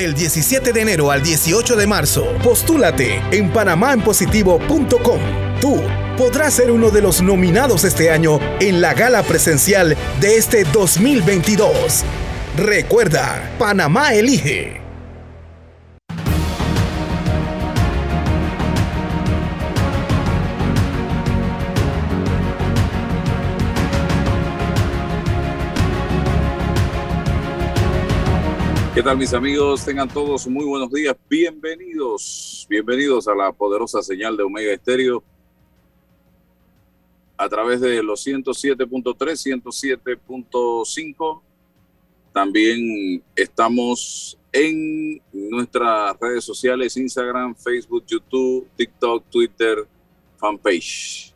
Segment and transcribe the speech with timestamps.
[0.00, 5.20] Del 17 de enero al 18 de marzo, postúlate en panamaenpositivo.com.
[5.60, 5.82] Tú
[6.16, 12.02] podrás ser uno de los nominados este año en la gala presencial de este 2022.
[12.56, 14.79] Recuerda, Panamá elige.
[28.92, 29.84] ¿Qué tal mis amigos?
[29.84, 31.14] Tengan todos muy buenos días.
[31.28, 35.22] Bienvenidos, bienvenidos a la poderosa señal de Omega Estéreo
[37.36, 41.40] a través de los 107.3, 107.5.
[42.32, 49.86] También estamos en nuestras redes sociales, Instagram, Facebook, YouTube, TikTok, Twitter,
[50.36, 51.32] fanpage.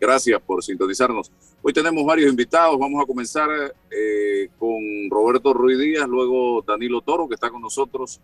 [0.00, 1.30] Gracias por sintonizarnos.
[1.64, 2.76] Hoy tenemos varios invitados.
[2.76, 3.48] Vamos a comenzar
[3.88, 8.20] eh, con Roberto Ruiz Díaz, luego Danilo Toro, que está con nosotros,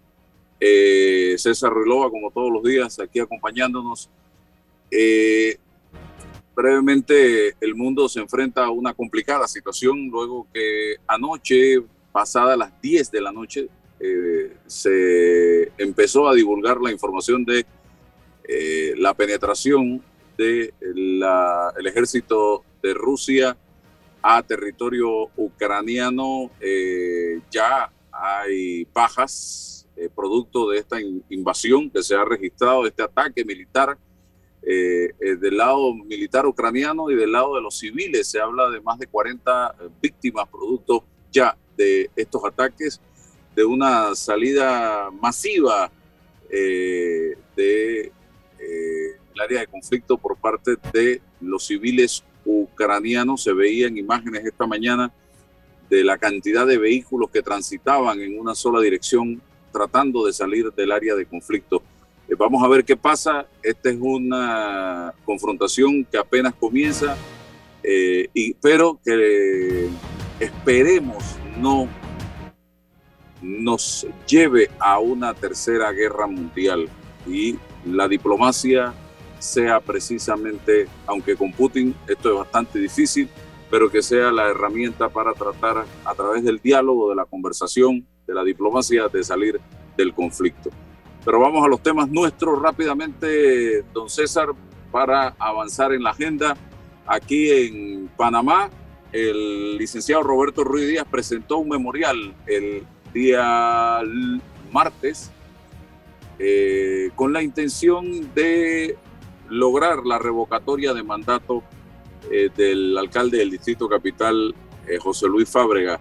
[0.59, 4.11] eh, César Ruilova, como todos los días, aquí acompañándonos.
[4.91, 5.56] Eh,
[6.56, 11.80] brevemente, el mundo se enfrenta a una complicada situación luego que anoche,
[12.11, 13.69] pasada las 10 de la noche,
[14.67, 17.64] se empezó a divulgar la información de
[18.97, 20.02] la penetración
[20.36, 20.73] del
[21.20, 23.57] de ejército de Rusia
[24.23, 26.51] a territorio ucraniano.
[26.61, 30.98] Eh, ya hay bajas eh, producto de esta
[31.29, 33.97] invasión que se ha registrado, este ataque militar
[34.62, 38.29] eh, del lado militar ucraniano y del lado de los civiles.
[38.29, 43.01] Se habla de más de 40 víctimas producto ya de estos ataques,
[43.55, 45.91] de una salida masiva
[46.51, 48.13] del de,
[49.41, 53.43] área de conflicto por parte de los civiles ucranianos.
[53.43, 55.13] Se veían imágenes esta mañana
[55.89, 59.41] de la cantidad de vehículos que transitaban en una sola dirección
[59.73, 61.83] tratando de salir del área de conflicto.
[62.29, 63.47] Eh, vamos a ver qué pasa.
[63.63, 67.17] Esta es una confrontación que apenas comienza,
[67.83, 69.89] eh, y, pero que
[70.41, 71.23] esperemos
[71.58, 71.89] no
[73.41, 76.89] nos lleve a una tercera guerra mundial.
[77.27, 78.95] Y la diplomacia
[79.39, 83.29] sea precisamente, aunque con Putin esto es bastante difícil,
[83.71, 88.35] pero que sea la herramienta para tratar a través del diálogo, de la conversación, de
[88.35, 89.61] la diplomacia, de salir
[89.97, 90.71] del conflicto.
[91.25, 94.49] Pero vamos a los temas nuestros rápidamente, don César,
[94.91, 96.57] para avanzar en la agenda.
[97.07, 98.70] Aquí en Panamá,
[99.13, 104.01] el licenciado Roberto Ruiz Díaz presentó un memorial el día
[104.70, 105.31] martes
[106.39, 108.97] eh, con la intención de
[109.51, 111.63] lograr la revocatoria de mandato
[112.31, 114.55] eh, del alcalde del Distrito Capital,
[114.86, 116.01] eh, José Luis Fábrega.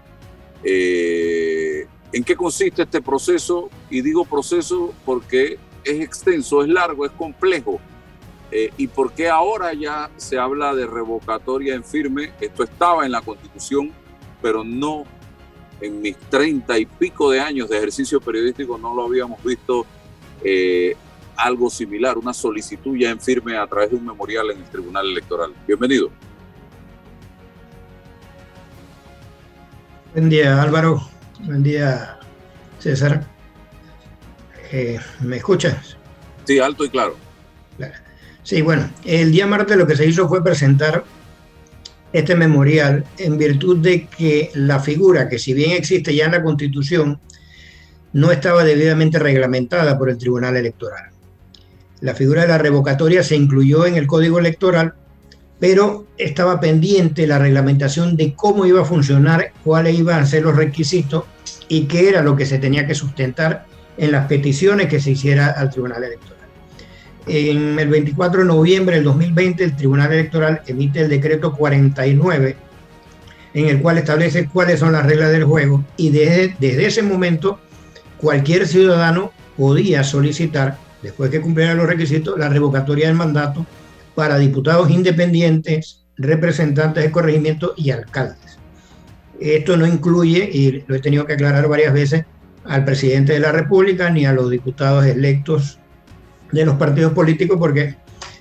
[0.62, 3.68] Eh, ¿En qué consiste este proceso?
[3.90, 7.80] Y digo proceso porque es extenso, es largo, es complejo.
[8.50, 12.32] ¿Y por qué ahora ya se habla de revocatoria en firme?
[12.40, 13.92] Esto estaba en la Constitución,
[14.40, 15.04] pero no
[15.82, 19.84] en mis treinta y pico de años de ejercicio periodístico no lo habíamos visto
[21.38, 25.06] algo similar, una solicitud ya en firme a través de un memorial en el Tribunal
[25.06, 25.54] Electoral.
[25.66, 26.10] Bienvenido.
[30.12, 31.08] Buen día Álvaro,
[31.44, 32.18] buen día
[32.80, 33.24] César.
[34.72, 35.96] Eh, ¿Me escuchas?
[36.44, 37.16] Sí, alto y claro.
[38.42, 41.04] Sí, bueno, el día martes lo que se hizo fue presentar
[42.12, 46.42] este memorial en virtud de que la figura, que si bien existe ya en la
[46.42, 47.20] Constitución,
[48.14, 51.10] no estaba debidamente reglamentada por el Tribunal Electoral.
[52.00, 54.94] La figura de la revocatoria se incluyó en el código electoral,
[55.58, 60.54] pero estaba pendiente la reglamentación de cómo iba a funcionar, cuáles iban a ser los
[60.54, 61.24] requisitos
[61.68, 63.66] y qué era lo que se tenía que sustentar
[63.96, 66.38] en las peticiones que se hiciera al Tribunal Electoral.
[67.26, 72.56] En el 24 de noviembre del 2020, el Tribunal Electoral emite el decreto 49,
[73.54, 77.58] en el cual establece cuáles son las reglas del juego y desde, desde ese momento
[78.18, 83.64] cualquier ciudadano podía solicitar después que cumplieran los requisitos, la revocatoria del mandato
[84.14, 88.58] para diputados independientes, representantes de corregimiento y alcaldes.
[89.40, 92.24] Esto no incluye, y lo he tenido que aclarar varias veces,
[92.64, 95.78] al presidente de la República ni a los diputados electos
[96.52, 97.96] de los partidos políticos porque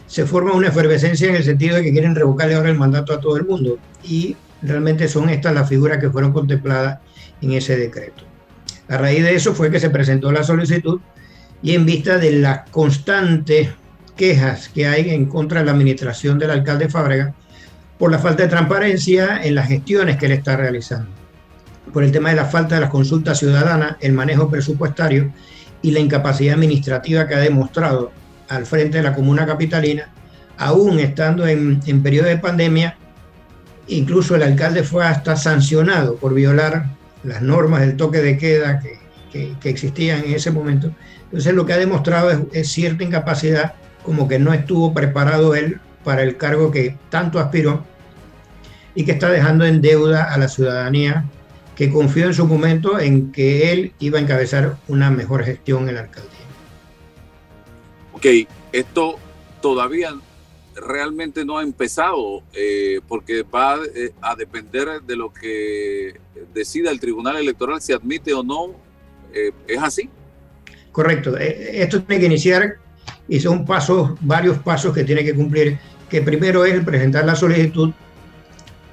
[0.05, 3.19] se forma una efervescencia en el sentido de que quieren revocarle ahora el mandato a
[3.19, 6.99] todo el mundo y realmente son estas las figuras que fueron contempladas
[7.41, 8.23] en ese decreto.
[8.89, 10.99] A raíz de eso fue que se presentó la solicitud
[11.61, 13.69] y en vista de las constantes
[14.15, 17.33] quejas que hay en contra de la administración del alcalde Fábrega
[17.97, 21.09] por la falta de transparencia en las gestiones que él está realizando.
[21.93, 25.31] por el tema de la falta de las consultas ciudadanas, el manejo presupuestario
[25.81, 28.11] y la incapacidad administrativa que ha demostrado
[28.49, 30.09] al frente de la comuna capitalina,
[30.57, 32.97] aún estando en, en periodo de pandemia,
[33.87, 38.97] incluso el alcalde fue hasta sancionado por violar las normas del toque de queda que,
[39.65, 40.91] existían en ese momento.
[41.27, 46.23] Entonces lo que ha demostrado es, cierta incapacidad, como que no estuvo preparado él para
[46.23, 47.83] el cargo que tanto aspiró
[48.95, 51.25] y que está dejando en deuda a la ciudadanía
[51.75, 55.95] que confió en su momento en que él iba a encabezar una mejor gestión en
[55.95, 56.31] la alcaldía.
[58.13, 58.25] Ok,
[58.71, 59.19] esto
[59.61, 60.15] todavía
[60.75, 66.19] realmente no ha empezado eh, porque va eh, a depender de lo que
[66.53, 68.73] decida el Tribunal Electoral si admite o no.
[69.33, 70.09] Eh, ¿Es así?
[70.97, 71.37] Correcto.
[71.37, 72.77] Esto tiene que iniciar
[73.27, 75.77] y son pasos, varios pasos que tiene que cumplir,
[76.09, 77.93] que primero es presentar la solicitud,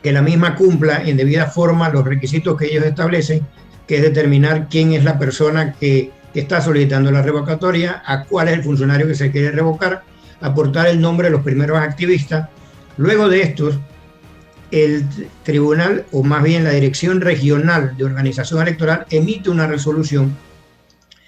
[0.03, 3.41] que la misma cumpla en debida forma los requisitos que ellos establecen,
[3.89, 8.49] que es determinar quién es la persona que, que está solicitando la revocatoria, a cuál
[8.49, 10.03] es el funcionario que se quiere revocar,
[10.43, 12.51] aportar el nombre de los primeros activistas.
[12.99, 13.79] Luego de estos,
[14.71, 15.07] el
[15.43, 20.37] tribunal, o más bien la Dirección Regional de Organización Electoral, emite una resolución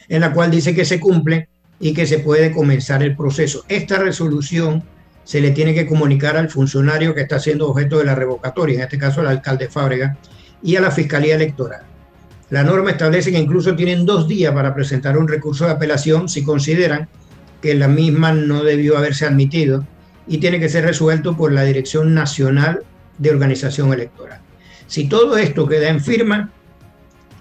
[0.08, 1.48] en la cual dice que se cumple
[1.78, 3.64] y que se puede comenzar el proceso.
[3.68, 4.82] Esta resolución
[5.24, 8.82] se le tiene que comunicar al funcionario que está siendo objeto de la revocatoria, en
[8.82, 10.16] este caso al alcalde Fábrega,
[10.62, 11.82] y a la Fiscalía Electoral.
[12.50, 16.44] La norma establece que incluso tienen dos días para presentar un recurso de apelación si
[16.44, 17.08] consideran
[17.60, 19.84] que la misma no debió haberse admitido
[20.28, 22.84] y tiene que ser resuelto por la Dirección Nacional
[23.18, 24.40] de Organización Electoral.
[24.86, 26.52] Si todo esto queda en firma,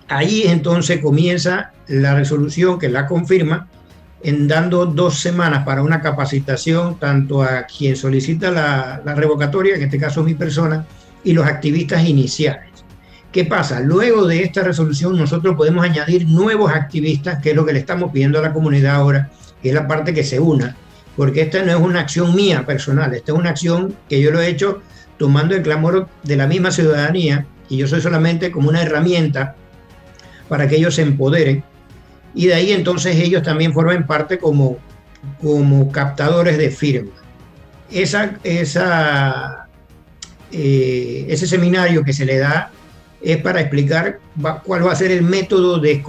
[0.07, 3.67] ahí entonces comienza la resolución que la confirma
[4.23, 9.83] en dando dos semanas para una capacitación tanto a quien solicita la, la revocatoria, en
[9.83, 10.85] este caso mi persona,
[11.23, 12.69] y los activistas iniciales.
[13.31, 13.81] ¿Qué pasa?
[13.81, 18.11] Luego de esta resolución nosotros podemos añadir nuevos activistas, que es lo que le estamos
[18.11, 19.29] pidiendo a la comunidad ahora,
[19.61, 20.75] que es la parte que se una,
[21.17, 24.39] porque esta no es una acción mía personal, esta es una acción que yo lo
[24.39, 24.81] he hecho
[25.17, 29.55] tomando el clamor de la misma ciudadanía y yo soy solamente como una herramienta
[30.47, 31.63] para que ellos se empoderen
[32.35, 34.77] y de ahí entonces ellos también forman parte como,
[35.41, 37.15] como captadores de firmas.
[37.89, 39.67] Esa, esa,
[40.51, 42.71] eh, ese seminario que se le da
[43.21, 44.19] es para explicar
[44.65, 46.03] cuál va a ser el método de,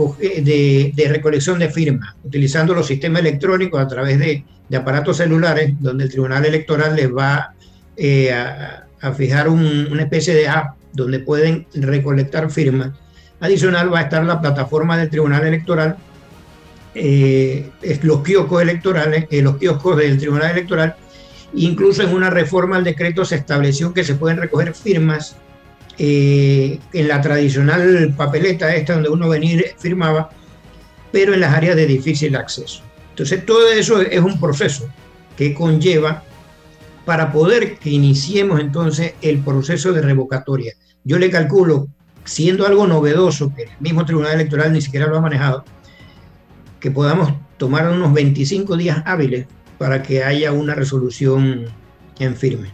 [1.08, 4.44] recolección de firmas, utilizando los sistemas electrónicos a través de,
[4.76, 7.54] aparatos celulares, donde el Tribunal Electoral les va
[7.96, 8.82] eh, a,
[9.16, 12.90] fijar una especie de app donde pueden recolectar firmas.
[13.40, 15.96] Adicional va a estar la plataforma del Tribunal Electoral,
[16.94, 17.70] eh,
[18.02, 20.96] los kioscos electorales, eh, los kioscos del Tribunal Electoral,
[21.54, 25.36] incluso en una reforma al decreto se estableció que se pueden recoger firmas
[25.98, 30.30] eh, en la tradicional papeleta esta donde uno venir firmaba,
[31.12, 32.82] pero en las áreas de difícil acceso.
[33.10, 34.88] Entonces todo eso es un proceso
[35.36, 36.22] que conlleva
[37.04, 40.74] para poder que iniciemos entonces el proceso de revocatoria.
[41.04, 41.88] Yo le calculo,
[42.26, 45.64] siendo algo novedoso, que el mismo Tribunal Electoral ni siquiera lo ha manejado,
[46.81, 49.46] que podamos tomar unos 25 días hábiles
[49.78, 51.67] para que haya una resolución
[52.19, 52.73] en firme.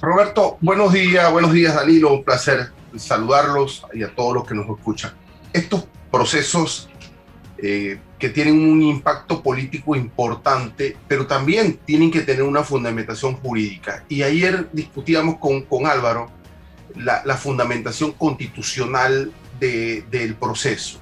[0.00, 4.68] Roberto, buenos días, buenos días Danilo, un placer saludarlos y a todos los que nos
[4.68, 5.12] escuchan.
[5.52, 6.88] Estos procesos
[7.58, 14.04] eh, que tienen un impacto político importante, pero también tienen que tener una fundamentación jurídica.
[14.08, 16.30] Y ayer discutíamos con, con Álvaro
[16.96, 20.98] la, fundamentación constitucional del proceso.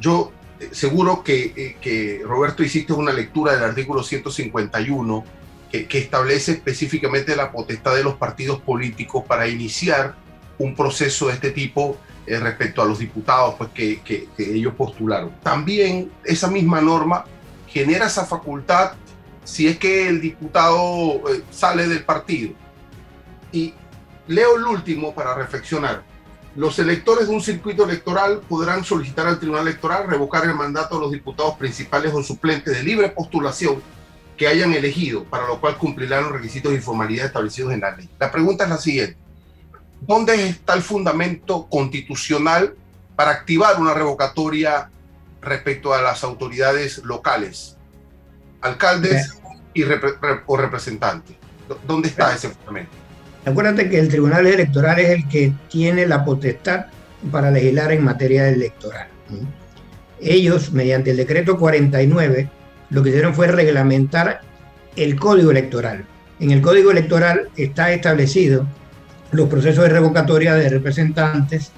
[0.00, 5.24] Yo eh, seguro que, eh, que Roberto hiciste una lectura del artículo 151
[5.70, 10.14] que, establece específicamente la potestad de los partidos políticos para iniciar
[10.58, 11.96] un proceso de este tipo
[12.26, 15.32] eh, respecto a los diputados pues, que, que, ellos postularon.
[15.42, 17.24] También esa misma norma
[17.66, 18.92] genera esa facultad
[19.44, 22.52] si es que el diputado sale del partido.
[23.50, 23.74] Y
[24.28, 26.02] leo el último para reflexionar.
[26.54, 31.00] Los electores de un circuito electoral podrán solicitar al Tribunal Electoral revocar el mandato de
[31.00, 33.82] los diputados principales o suplentes de libre postulación
[34.36, 38.08] que hayan elegido, para lo cual cumplirán los requisitos y formalidades establecidos en la ley.
[38.18, 39.16] La pregunta es la siguiente.
[40.00, 42.74] ¿Dónde está el fundamento constitucional
[43.16, 44.90] para activar una revocatoria
[45.40, 47.76] respecto a las autoridades locales,
[48.60, 49.38] alcaldes
[49.72, 49.84] y
[50.46, 51.36] o representantes?
[51.86, 53.01] ¿Dónde está ese fundamento?
[53.44, 56.86] Acuérdate que el Tribunal Electoral es el que tiene la potestad
[57.30, 59.08] para legislar en materia electoral.
[60.20, 62.48] Ellos, mediante el decreto 49,
[62.90, 64.40] lo que hicieron fue reglamentar
[64.94, 66.04] el código electoral.
[66.38, 68.66] En el código electoral está establecido
[69.32, 71.72] los procesos de revocatoria de representantes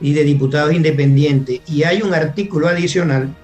[0.00, 1.60] y de diputados independientes.
[1.66, 3.34] Y hay un artículo adicional,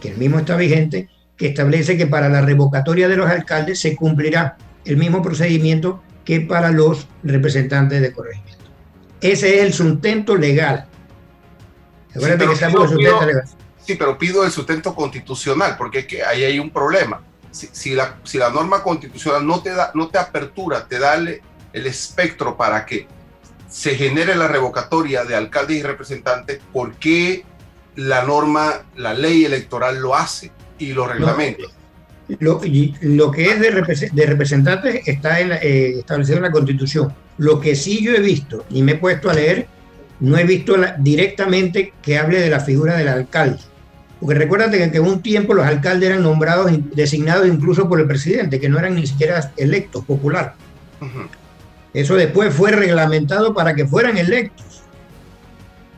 [0.00, 3.96] que el mismo está vigente, que establece que para la revocatoria de los alcaldes se
[3.96, 8.64] cumplirá el mismo procedimiento que para los representantes de corregimiento.
[9.20, 10.86] Ese es el sustento legal.
[12.12, 13.44] Sí pero, pido, pido, legal.
[13.82, 17.22] sí, pero pido el sustento constitucional, porque es que ahí hay un problema.
[17.50, 21.14] Si, si, la, si la norma constitucional no te, da, no te apertura, te da
[21.14, 21.40] el,
[21.72, 23.06] el espectro para que
[23.70, 27.44] se genere la revocatoria de alcaldes y representantes, ¿por qué
[27.94, 31.64] la norma, la ley electoral lo hace y lo reglamenta?
[32.40, 32.60] Lo,
[33.02, 37.14] lo que es de, de representantes está en, eh, establecido en la Constitución.
[37.38, 39.68] Lo que sí yo he visto y me he puesto a leer,
[40.20, 43.58] no he visto la, directamente que hable de la figura del alcalde.
[44.18, 48.58] Porque recuérdate que, en un tiempo los alcaldes eran nombrados, designados incluso por el presidente,
[48.58, 50.54] que no eran ni siquiera electos, popular.
[51.92, 54.82] Eso después fue reglamentado para que fueran electos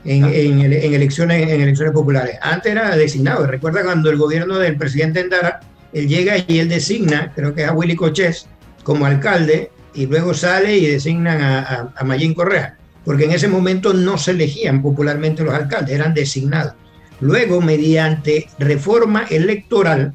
[0.04, 2.38] en, elecciones, en elecciones populares.
[2.42, 3.46] Antes era designado.
[3.46, 5.60] Recuerda cuando el gobierno del presidente Endara,
[5.92, 8.46] él llega y él designa, creo que es a Willy Cochés,
[8.82, 13.92] como alcalde, y luego sale y designan a, a, Mayín Correa, porque en ese momento
[13.92, 16.74] no se elegían popularmente los alcaldes, eran designados.
[17.20, 20.14] Luego, mediante reforma electoral,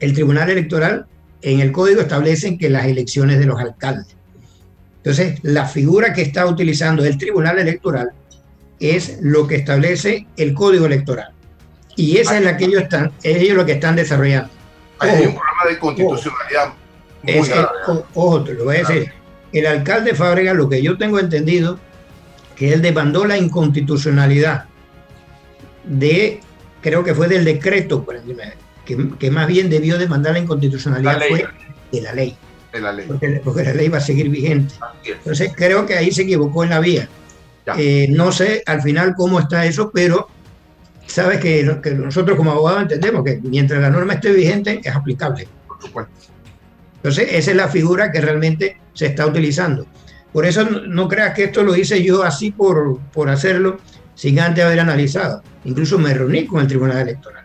[0.00, 1.06] el Tribunal Electoral
[1.42, 4.16] en el código establecen que las elecciones de los alcaldes.
[4.98, 8.10] Entonces, la figura que está utilizando el Tribunal Electoral
[8.80, 11.28] es lo que establece el Código Electoral.
[11.96, 14.50] Y esa es la que ellos están, ellos lo que están desarrollando.
[14.98, 16.74] Hay un programa de constitucionalidad.
[17.88, 19.12] Ojo, ojo, te lo voy a decir.
[19.52, 21.78] El alcalde Fábrega, lo que yo tengo entendido,
[22.54, 24.66] que él demandó la inconstitucionalidad
[25.84, 26.40] de,
[26.80, 28.04] creo que fue del decreto,
[28.84, 31.46] que, que más bien debió demandar la inconstitucionalidad fue
[31.92, 32.36] de la ley
[32.80, 33.06] la ley.
[33.44, 34.74] Porque, la ley va a seguir vigente.
[35.04, 37.08] Entonces creo que ahí se equivocó en la vía.
[37.76, 40.28] Eh, no sé al final cómo está eso, pero
[41.06, 41.62] sabes que,
[41.94, 45.48] nosotros como abogados entendemos que mientras la norma esté vigente es aplicable.
[45.66, 46.12] Por supuesto.
[46.96, 49.86] Entonces esa es la figura que realmente se está utilizando.
[50.32, 53.78] Por eso no, creas que esto lo hice yo así por, por hacerlo
[54.14, 55.42] sin antes haber analizado.
[55.64, 57.44] Incluso me reuní con el Tribunal Electoral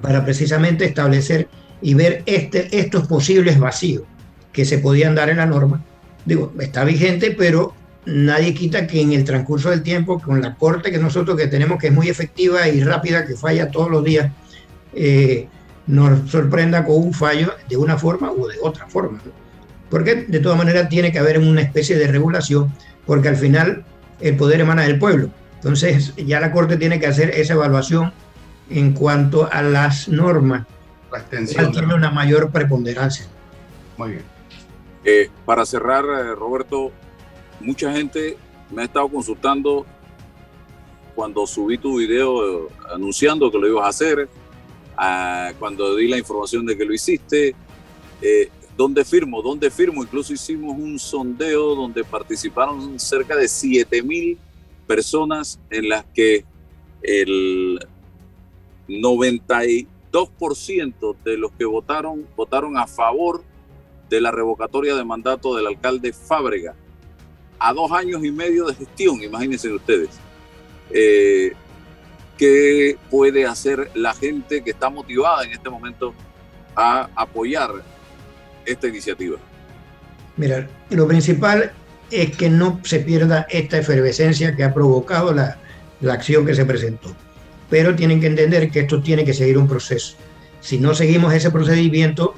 [0.00, 1.48] para precisamente establecer
[1.82, 4.04] y ver este, estos posibles vacíos
[4.52, 5.84] que se podían dar en la norma.
[6.24, 7.74] Digo, está vigente, pero
[8.06, 11.78] nadie quita que en el transcurso del tiempo, con la corte que nosotros que tenemos,
[11.78, 14.32] que es muy efectiva y rápida, que falla todos los días,
[14.92, 15.48] eh,
[15.86, 19.20] nos sorprenda con un fallo de una forma u de otra forma.
[19.88, 22.72] Porque de todas maneras tiene que haber una especie de regulación,
[23.06, 23.84] porque al final
[24.20, 25.30] el poder emana del pueblo.
[25.56, 28.12] Entonces ya la Corte tiene que hacer esa evaluación
[28.70, 30.66] en cuanto a las normas.
[31.12, 31.72] La extensión.
[31.72, 33.26] Tiene una mayor preponderancia.
[33.98, 34.22] Muy bien.
[35.04, 36.92] Eh, para cerrar, eh, Roberto,
[37.60, 38.36] mucha gente
[38.70, 39.86] me ha estado consultando
[41.14, 44.28] cuando subí tu video eh, anunciando que lo ibas a hacer,
[45.58, 47.54] cuando di la información de que lo hiciste,
[48.76, 49.40] ¿dónde firmo?
[49.40, 50.02] ¿Dónde firmo?
[50.02, 54.36] Incluso hicimos un sondeo donde participaron cerca de 7 mil
[54.86, 56.44] personas en las que
[57.02, 57.80] el
[58.88, 63.42] 92% de los que votaron votaron a favor
[64.08, 66.74] de la revocatoria de mandato del alcalde Fábrega
[67.60, 70.10] a dos años y medio de gestión, imagínense ustedes.
[70.90, 71.52] Eh,
[72.38, 76.14] ¿Qué puede hacer la gente que está motivada en este momento
[76.74, 77.70] a apoyar
[78.64, 79.36] esta iniciativa?
[80.38, 81.72] Mira, lo principal
[82.10, 85.58] es que no se pierda esta efervescencia que ha provocado la,
[86.00, 87.14] la acción que se presentó.
[87.68, 90.16] Pero tienen que entender que esto tiene que seguir un proceso.
[90.60, 92.34] Si no seguimos ese procedimiento,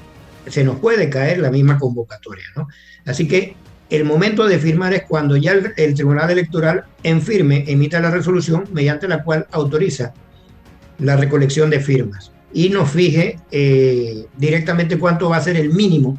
[0.47, 2.45] se nos puede caer la misma convocatoria.
[2.57, 2.67] ¿no?
[3.05, 3.55] Así que
[3.89, 8.65] el momento de firmar es cuando ya el, Tribunal Electoral en firme emita la resolución
[8.71, 10.13] mediante la cual autoriza
[10.99, 16.17] la recolección de firmas y nos fije eh, directamente cuánto va a ser el mínimo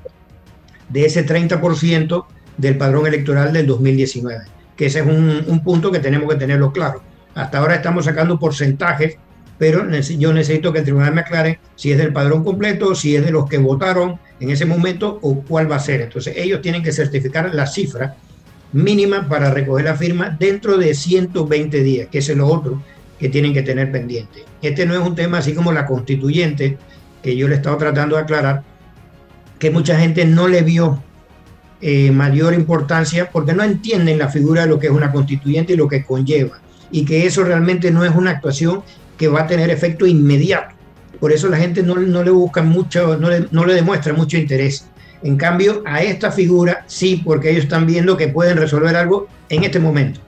[0.88, 4.44] de ese 30% del padrón electoral del 2019,
[4.76, 7.02] que ese es un, un punto que tenemos que tenerlo claro.
[7.35, 9.18] Hasta ahora estamos sacando porcentajes
[9.58, 13.25] pero yo necesito que el tribunal me aclare si es del padrón completo, si es
[13.25, 16.00] de los que votaron en ese momento o cuál va a ser.
[16.00, 18.16] Entonces ellos tienen que certificar la cifra
[18.73, 22.82] mínima para recoger la firma dentro de 120 días, que es lo otro
[23.18, 24.44] que tienen que tener pendiente.
[24.61, 26.76] Este no es un tema así como la constituyente,
[27.23, 28.62] que yo le he estado tratando de aclarar,
[29.58, 31.02] que mucha gente no le vio
[31.80, 35.76] eh, mayor importancia porque no entienden la figura de lo que es una constituyente y
[35.76, 36.58] lo que conlleva,
[36.90, 38.82] y que eso realmente no es una actuación
[39.16, 40.75] que va a tener efecto inmediato.
[41.21, 44.37] Por eso la gente no, no le busca mucho, no le, no le demuestra mucho
[44.37, 44.87] interés.
[45.23, 49.64] En cambio, a esta figura sí, porque ellos están viendo que pueden resolver algo en
[49.64, 50.21] este momento,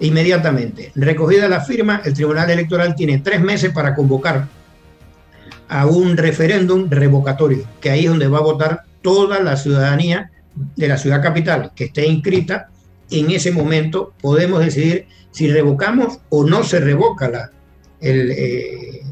[0.00, 0.92] inmediatamente.
[0.94, 4.46] Recogida la firma, el Tribunal Electoral tiene tres meses para convocar
[5.68, 10.30] a un referéndum revocatorio, que ahí es donde va a votar toda la ciudadanía
[10.76, 12.68] de la ciudad capital que esté inscrita.
[13.10, 17.50] En ese momento podemos decidir si revocamos o no se revoca la,
[18.00, 19.02] el, eh,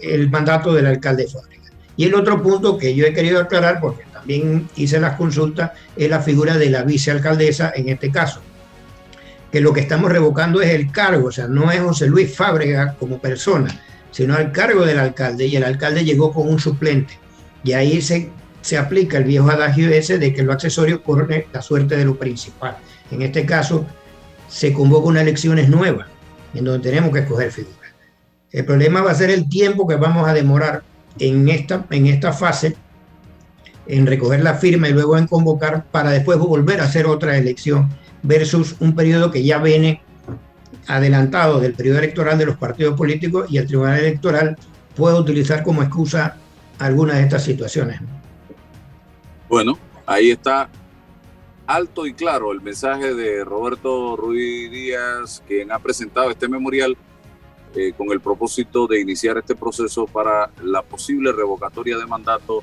[0.00, 1.70] el mandato del alcalde de Fábrica.
[1.96, 6.10] Y el otro punto que yo he querido aclarar, porque también hice las consultas, es
[6.10, 8.40] la figura de la vicealcaldesa en este caso.
[9.50, 12.94] Que lo que estamos revocando es el cargo, o sea, no es José Luis Fábrega
[12.98, 15.46] como persona, sino el cargo del alcalde.
[15.46, 17.18] Y el alcalde llegó con un suplente.
[17.64, 21.62] Y ahí se, se aplica el viejo adagio ese de que lo accesorio corre la
[21.62, 22.76] suerte de lo principal.
[23.10, 23.86] En este caso,
[24.48, 26.06] se convoca una elecciones nueva,
[26.54, 27.85] en donde tenemos que escoger figuras.
[28.52, 30.82] El problema va a ser el tiempo que vamos a demorar
[31.18, 32.76] en esta, en esta fase
[33.86, 37.88] en recoger la firma y luego en convocar para después volver a hacer otra elección
[38.22, 40.02] versus un periodo que ya viene
[40.88, 44.56] adelantado del periodo electoral de los partidos políticos y el Tribunal Electoral
[44.94, 46.36] puede utilizar como excusa
[46.78, 48.00] algunas de estas situaciones.
[49.48, 50.68] Bueno, ahí está
[51.66, 56.96] alto y claro el mensaje de Roberto Ruiz Díaz, quien ha presentado este memorial
[57.74, 62.62] eh, con el propósito de iniciar este proceso para la posible revocatoria de mandato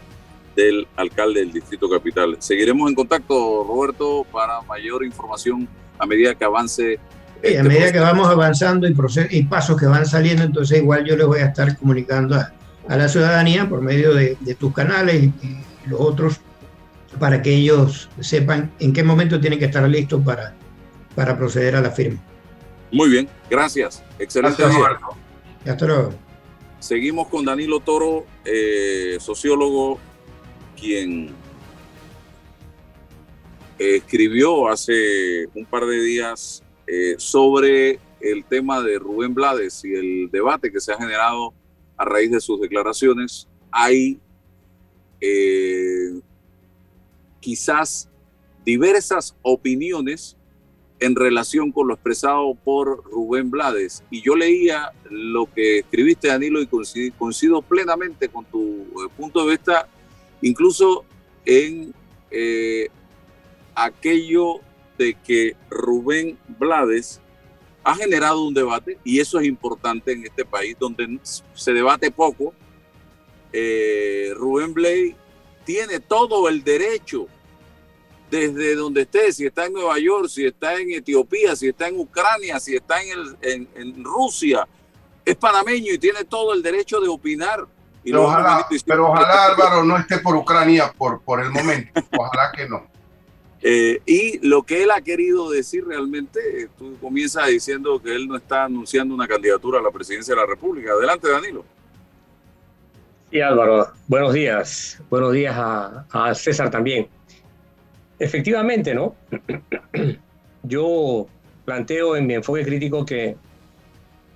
[0.55, 2.37] del alcalde del Distrito Capital.
[2.39, 5.67] Seguiremos en contacto, Roberto, para mayor información
[5.97, 6.99] a medida que avance.
[7.41, 8.95] Este a medida que vamos avanzando y,
[9.31, 13.09] y, pasos que van saliendo, entonces igual yo les voy a estar comunicando a, la
[13.09, 16.39] ciudadanía por medio de, tus canales y, y, los otros
[17.19, 20.53] para que ellos sepan en qué momento tienen que estar listos para,
[21.15, 22.19] para proceder a la firma.
[22.93, 24.03] Muy bien, gracias.
[24.19, 24.85] Excelente gracias,
[25.65, 26.13] Hasta luego.
[26.79, 29.99] Seguimos con Danilo Toro, eh, sociólogo,
[30.79, 31.33] quien
[33.79, 40.29] escribió hace un par de días eh, sobre el tema de Rubén Blades y el
[40.31, 41.51] debate que se ha generado
[41.97, 43.47] a raíz de sus declaraciones.
[43.71, 44.19] Hay
[45.19, 46.21] eh,
[47.39, 48.07] quizás
[48.63, 50.37] diversas opiniones
[51.03, 54.03] en relación con lo expresado por Rubén Blades.
[54.09, 59.51] Y yo leía lo que escribiste, Danilo, y coincido, plenamente con tu eh, punto de
[59.51, 59.89] vista,
[60.41, 61.03] incluso
[61.45, 61.93] en
[62.31, 62.87] eh,
[63.75, 64.61] aquello
[64.97, 67.19] de que Rubén Blades
[67.83, 71.19] ha generado un debate, y eso es importante en este país donde
[71.53, 72.53] se debate poco.
[73.51, 75.15] Eh, Rubén Blades
[75.65, 77.27] tiene todo el derecho
[78.33, 81.99] desde donde esté, si está en Nueva York, si está en Etiopía, si está en
[81.99, 84.67] Ucrania, si está en, en, Rusia,
[85.23, 87.67] es panameño y tiene todo el derecho de opinar.
[88.03, 92.51] Y pero, ojalá, pero ojalá Álvaro no esté por Ucrania por, por el momento, ojalá
[92.51, 92.87] que no.
[93.61, 98.35] Eh, y lo que él ha querido decir realmente, tú comienzas diciendo que él no
[98.35, 100.91] está anunciando una candidatura a la presidencia de la República.
[100.93, 101.63] Adelante, Danilo.
[103.31, 104.99] Sí, Álvaro, buenos días.
[105.09, 107.07] Buenos días a, a César también.
[108.19, 109.15] Efectivamente, ¿no?
[110.63, 111.27] Yo
[111.65, 113.35] planteo en mi enfoque crítico que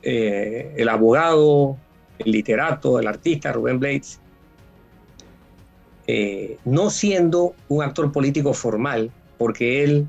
[0.04, 1.78] eh, el abogado,
[2.20, 4.20] el literato, el artista Rubén Blades,
[6.08, 10.08] eh, no siendo un actor político formal, porque él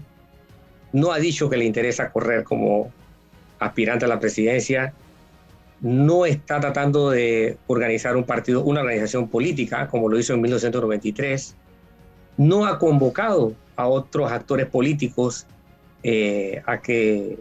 [0.92, 2.92] no ha dicho que le interesa correr como
[3.58, 4.94] aspirante a la presidencia,
[5.80, 11.56] no está tratando de organizar un partido, una organización política, como lo hizo en 1993,
[12.38, 15.46] no ha convocado a otros actores políticos
[16.02, 17.38] eh, a, que,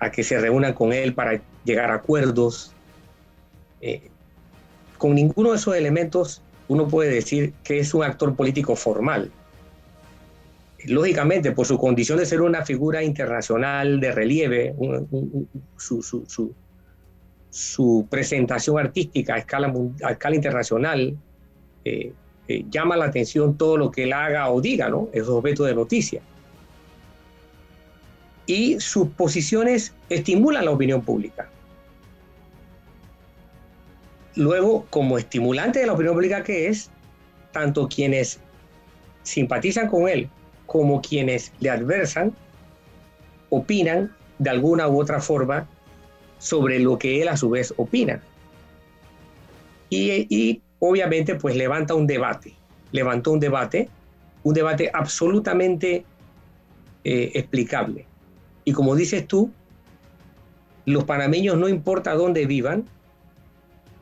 [0.00, 2.72] a que se reúnan con él para llegar a acuerdos.
[3.80, 4.10] Eh,
[4.98, 9.30] con ninguno de esos elementos uno puede decir que es un actor político formal.
[10.86, 14.74] Lógicamente, por su condición de ser una figura internacional de relieve,
[15.76, 16.02] su,
[17.50, 21.16] su, presentación artística a escala, a escala internacional,
[21.84, 22.12] eh,
[22.70, 25.08] llama la atención todo lo que él haga o diga, ¿no?
[25.12, 26.22] Es objeto de noticia.
[28.46, 31.48] Y sus posiciones estimulan la opinión pública.
[34.34, 36.90] Luego, como estimulante de la opinión pública que es,
[37.52, 38.40] tanto quienes
[39.22, 40.28] simpatizan con él
[40.66, 42.34] como quienes le adversan,
[43.50, 45.68] opinan de alguna u otra forma
[46.38, 48.22] sobre lo que él a su vez opina.
[49.90, 52.54] Y obviamente pues levanta un debate,
[52.90, 53.88] levantó un debate,
[54.42, 56.04] un debate absolutamente
[57.04, 58.04] eh, explicable.
[58.64, 59.52] Y como dices tú,
[60.84, 62.84] los panameños, no importa dónde vivan,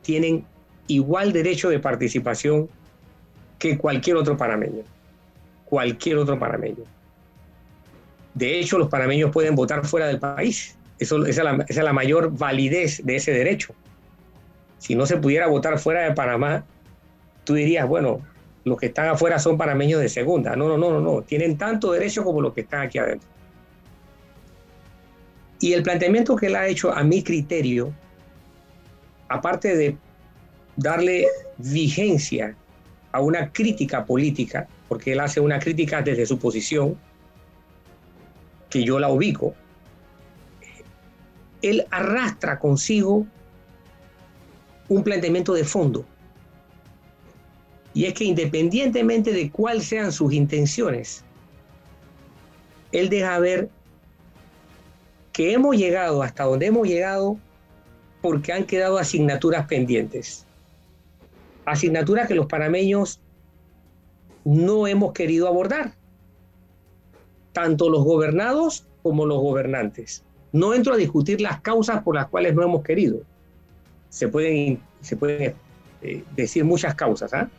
[0.01, 0.43] tienen
[0.87, 2.67] igual derecho de participación
[3.59, 4.81] que cualquier otro panameño.
[5.65, 6.83] cualquier otro panameño.
[8.33, 10.75] De hecho, los panameños pueden votar fuera del país.
[10.97, 11.15] Esa
[11.67, 13.75] es la mayor validez de ese derecho.
[14.81, 16.65] Si no se pudiera votar fuera de Panamá,
[17.43, 18.19] tú dirías, bueno,
[18.63, 20.55] los que están afuera son panameños de segunda.
[20.55, 21.21] No, no, no, no, no.
[21.21, 23.29] Tienen tanto derecho como los que están aquí adentro.
[25.59, 27.93] Y el planteamiento que él ha hecho, a mi criterio,
[29.29, 29.97] aparte de
[30.77, 31.27] darle
[31.59, 32.55] vigencia
[33.11, 36.97] a una crítica política, porque él hace una crítica desde su posición,
[38.67, 39.53] que yo la ubico,
[41.61, 43.27] él arrastra consigo
[44.91, 46.03] un planteamiento de fondo.
[47.93, 51.23] Y es que independientemente de cuáles sean sus intenciones,
[52.91, 53.69] él deja ver
[55.31, 57.37] que hemos llegado hasta donde hemos llegado
[58.21, 60.45] porque han quedado asignaturas pendientes.
[61.63, 63.21] Asignaturas que los panameños
[64.43, 65.93] no hemos querido abordar,
[67.53, 70.25] tanto los gobernados como los gobernantes.
[70.51, 73.21] No entro a discutir las causas por las cuales no hemos querido.
[74.11, 75.55] Se pueden, se pueden
[76.03, 77.49] eh, decir muchas causas, ¿ah?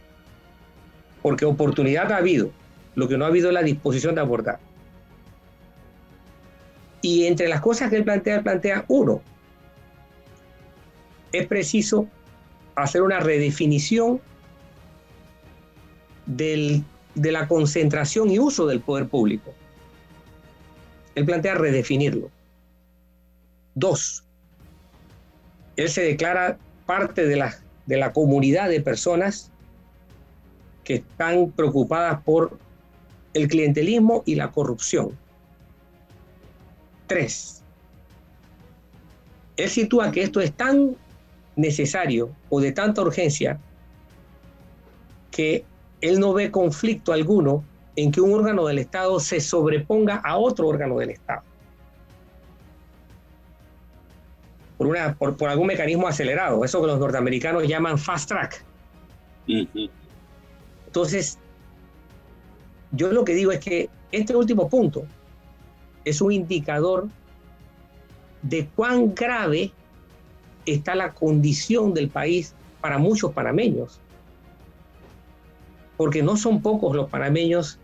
[1.22, 2.50] porque oportunidad ha habido,
[2.94, 4.60] lo que no ha habido es la disposición de abordar.
[7.00, 9.22] Y entre las cosas que él plantea, plantea uno,
[11.32, 12.06] es preciso
[12.74, 14.20] hacer una redefinición
[16.26, 16.84] del,
[17.14, 19.54] de la concentración y uso del poder público.
[21.14, 22.30] Él plantea redefinirlo.
[23.74, 24.24] Dos,
[25.76, 27.56] él se declara parte de la,
[27.86, 29.50] de la comunidad de personas
[30.84, 32.58] que están preocupadas por
[33.34, 35.16] el clientelismo y la corrupción.
[37.06, 37.62] Tres,
[39.56, 40.96] él sitúa que esto es tan
[41.56, 43.58] necesario o de tanta urgencia
[45.30, 45.64] que
[46.00, 47.64] él no ve conflicto alguno
[47.96, 51.42] en que un órgano del Estado se sobreponga a otro órgano del Estado.
[54.82, 58.64] Por, una, por, algún mecanismo acelerado, eso que los norteamericanos llaman fast track.
[60.86, 61.38] Entonces,
[62.90, 65.04] yo lo que digo es que este último punto
[66.04, 67.06] es un indicador
[68.42, 69.70] de cuán grave
[70.66, 74.00] está la condición del país para muchos panameños.
[75.96, 77.78] Porque no son pocos los panameños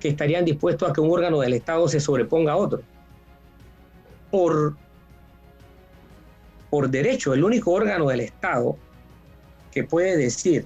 [0.00, 2.80] que estarían dispuestos a que un órgano del Estado se sobreponga a otro.
[4.30, 4.76] Por,
[6.72, 8.78] por derecho, el único órgano del Estado
[9.70, 10.64] que puede decir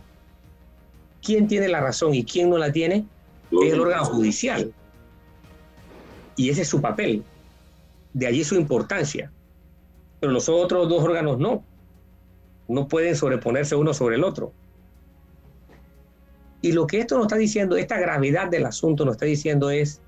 [1.21, 3.05] quién tiene la razón y quién no la tiene
[3.51, 4.73] es el órgano judicial.
[6.37, 7.25] Y ese es su papel.
[8.13, 9.33] De allí su importancia.
[10.21, 11.65] Pero los otros dos órganos no.
[12.69, 14.53] No pueden sobreponerse uno sobre el otro.
[16.63, 20.01] Y lo que esto nos está diciendo, esta gravedad del asunto nos está diciendo es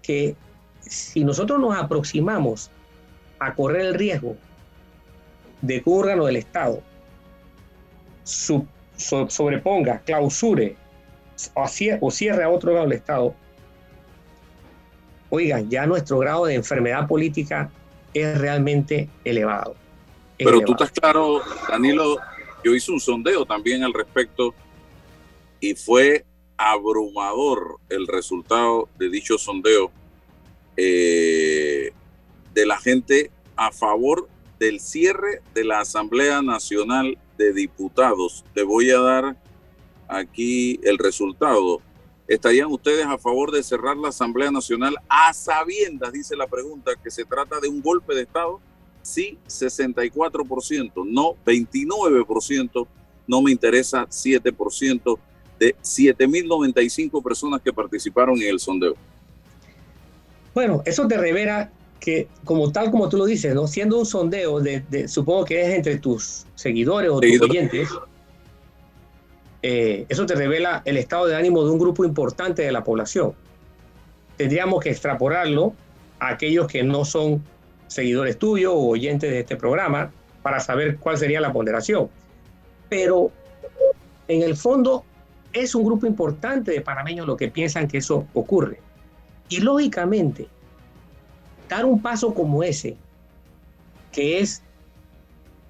[0.00, 0.36] que
[0.78, 2.70] si nosotros nos aproximamos
[3.40, 4.36] a correr el riesgo
[5.62, 6.82] de un órgano del Estado.
[8.24, 10.76] Sobreponga, clausure
[12.00, 13.34] o cierre a otro órgano del Estado,
[15.30, 17.70] oigan, ya nuestro grado de enfermedad política
[18.12, 19.74] es realmente elevado.
[20.36, 22.18] Pero tú estás claro, Danilo,
[22.64, 24.54] yo hice un sondeo también al respecto
[25.60, 26.24] y fue
[26.56, 29.90] abrumador el resultado de dicho sondeo
[30.76, 31.92] eh,
[32.52, 34.28] de la gente a favor
[34.60, 38.44] del cierre de la Asamblea Nacional de Diputados.
[38.54, 39.36] Te voy a dar
[40.06, 41.80] aquí el resultado.
[42.28, 47.10] ¿Estarían ustedes a favor de cerrar la Asamblea Nacional a sabiendas, dice la pregunta, que
[47.10, 48.60] se trata de un golpe de Estado?
[49.00, 52.86] Sí, 64%, no 29%,
[53.26, 55.18] no me interesa 7%
[55.58, 58.94] de 7.095 personas que participaron en el sondeo.
[60.52, 63.66] Bueno, eso te revela que, como tal como tú lo dices, ¿no?
[63.66, 67.88] siendo un sondeo, de, supongo que es entre tus seguidores o tus oyentes,
[69.62, 73.34] eh, eso te revela el estado de ánimo de un grupo importante de la población.
[74.36, 75.74] Tendríamos que extrapolarlo
[76.18, 77.42] a aquellos que no son
[77.86, 80.10] seguidores tuyos o oyentes de este programa
[80.42, 82.08] para saber cuál sería la ponderación.
[82.88, 83.30] Pero
[84.28, 85.04] en el fondo
[85.52, 88.80] es un grupo importante de panameños lo que piensan que eso ocurre.
[89.48, 90.48] Y lógicamente,
[91.76, 92.96] dar un paso como ese,
[94.12, 94.62] que es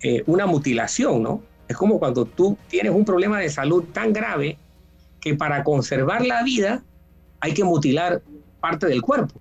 [0.02, 1.42] eh, una mutilación, ¿no?
[1.68, 4.58] Es como cuando tú tienes un problema de salud tan grave
[5.20, 6.82] que para conservar la vida
[7.38, 8.22] hay que mutilar
[8.60, 9.38] parte del cuerpo.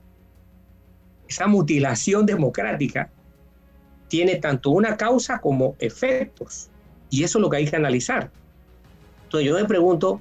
[1.28, 3.10] Esa mutilación democrática
[4.10, 6.70] tiene tanto una causa como efectos.
[7.10, 8.30] Y eso es lo que hay que analizar.
[9.24, 10.20] Entonces yo me pregunto,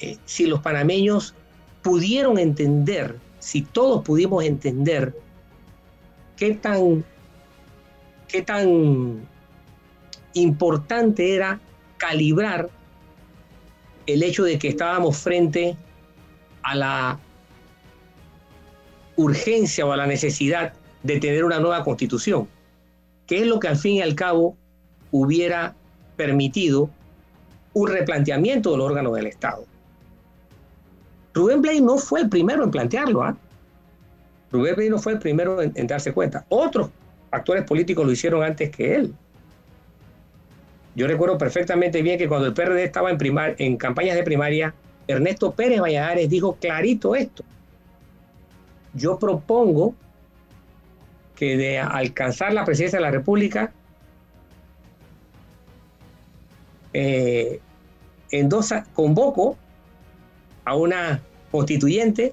[0.00, 1.34] eh, si los panameños
[1.82, 5.12] pudieron entender, si todos pudimos entender
[6.36, 7.04] qué tan,
[8.28, 9.26] qué tan
[10.34, 11.60] importante era
[11.96, 12.70] calibrar
[14.06, 15.76] el hecho de que estábamos frente
[16.62, 17.18] a la
[19.16, 22.48] urgencia o a la necesidad de tener una nueva constitución,
[23.26, 24.56] que es lo que al fin y al cabo
[25.10, 25.74] hubiera
[26.16, 26.90] permitido
[27.72, 29.71] un replanteamiento del órgano del Estado.
[31.34, 33.22] Rubén Blay no fue el primero en plantearlo.
[33.22, 33.36] ¿ah?
[34.50, 36.44] Rubén Blay no fue el primero en, darse cuenta.
[36.48, 36.90] Otros
[37.30, 39.14] actores políticos lo hicieron antes que él.
[40.94, 43.18] Yo recuerdo perfectamente bien que cuando el PRD estaba en,
[43.58, 44.74] en campañas de primaria,
[45.08, 47.42] Ernesto Pérez Valladares dijo clarito esto.
[48.92, 49.94] Yo propongo
[51.34, 53.72] que de alcanzar la presidencia de la República,
[56.92, 57.60] eh,
[58.92, 59.56] convoco
[60.64, 61.20] a una
[61.50, 62.32] constituyente,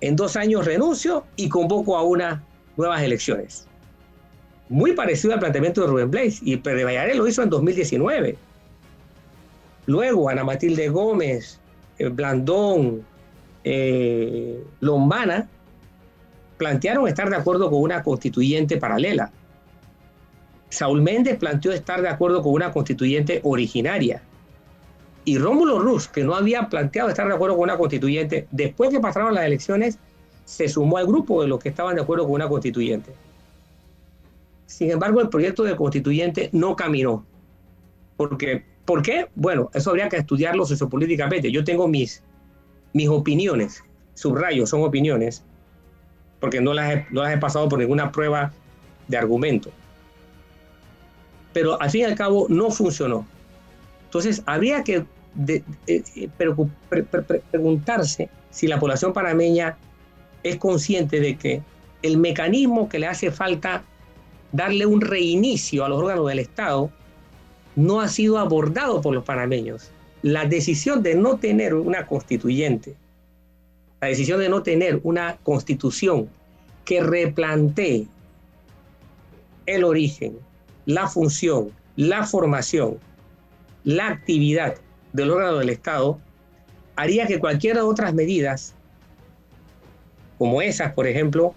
[0.00, 2.40] en dos años renuncio y convoco a unas
[2.76, 3.66] nuevas elecciones.
[4.68, 8.36] Muy parecido al planteamiento de Rubén Blaze, y Pérez Valladares lo hizo en 2019.
[9.86, 11.60] Luego, Ana Matilde Gómez,
[11.98, 13.04] eh, Blandón,
[13.64, 15.48] eh, Lombana,
[16.56, 19.30] plantearon estar de acuerdo con una constituyente paralela.
[20.70, 24.22] Saúl Méndez planteó estar de acuerdo con una constituyente originaria.
[25.24, 29.00] Y Rómulo Ruz, que no había planteado estar de acuerdo con una constituyente, después que
[29.00, 29.98] pasaron las elecciones,
[30.44, 33.12] se sumó al grupo de los que estaban de acuerdo con una constituyente.
[34.66, 37.24] Sin embargo, el proyecto de constituyente no caminó.
[38.16, 39.28] Porque, ¿Por qué?
[39.34, 41.50] Bueno, eso habría que estudiarlo sociopolíticamente.
[41.50, 42.22] Yo tengo mis,
[42.92, 43.82] mis opiniones,
[44.14, 45.42] subrayo, son opiniones,
[46.38, 48.52] porque no las, he, no las he pasado por ninguna prueba
[49.08, 49.70] de argumento.
[51.54, 53.26] Pero al fin y al cabo no funcionó.
[54.06, 55.06] Entonces, habría que
[55.48, 56.28] eh,
[57.50, 59.76] preguntarse si la población panameña
[60.42, 61.62] es consciente de que
[62.02, 63.82] el mecanismo que le hace falta
[64.52, 66.90] darle un reinicio a los órganos del Estado
[67.76, 69.90] no ha sido abordado por los panameños.
[70.22, 72.94] La decisión de no tener una constituyente,
[74.00, 76.28] la decisión de no tener una constitución
[76.84, 78.06] que replantee
[79.66, 80.38] el origen,
[80.86, 82.98] la función, la formación
[83.84, 84.76] la actividad
[85.14, 86.18] del órgano del Estado
[86.96, 88.74] haría que cualquiera de otras medidas,
[90.36, 91.54] como esas, por ejemplo,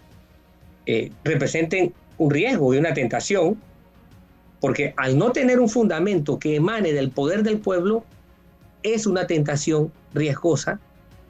[0.85, 3.59] eh, representen un riesgo y una tentación,
[4.61, 8.05] porque al no tener un fundamento que emane del poder del pueblo,
[8.83, 10.79] es una tentación riesgosa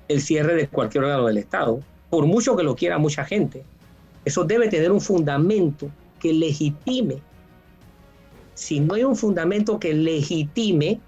[0.08, 3.64] el cierre de cualquier órgano del Estado, por mucho que lo quiera mucha gente.
[4.26, 7.22] Eso debe tener un fundamento que legitime
[8.58, 11.00] si no hay un fundamento que legitime,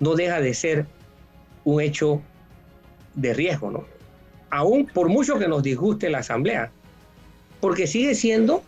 [0.00, 0.86] no deja de ser
[1.64, 2.22] un hecho
[3.14, 3.84] de riesgo, ¿no?
[4.50, 6.70] Aún por mucho que nos disguste la Asamblea,
[7.60, 8.62] porque sigue siendo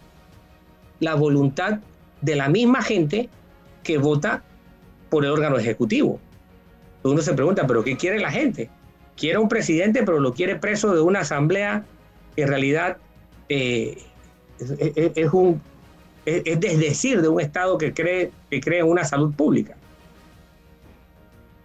[1.01, 1.79] la voluntad
[2.21, 3.29] de la misma gente
[3.83, 4.43] que vota
[5.09, 6.21] por el órgano ejecutivo.
[7.05, 8.69] Uno se pregunta, ¿pero qué quiere la gente?
[9.17, 11.85] Quiere un presidente, pero lo quiere preso de una asamblea
[12.35, 12.99] que en realidad
[13.49, 13.99] eh,
[14.59, 15.61] es, un
[16.27, 19.78] es, desdecir de un Estado que cree, que cree en una salud pública.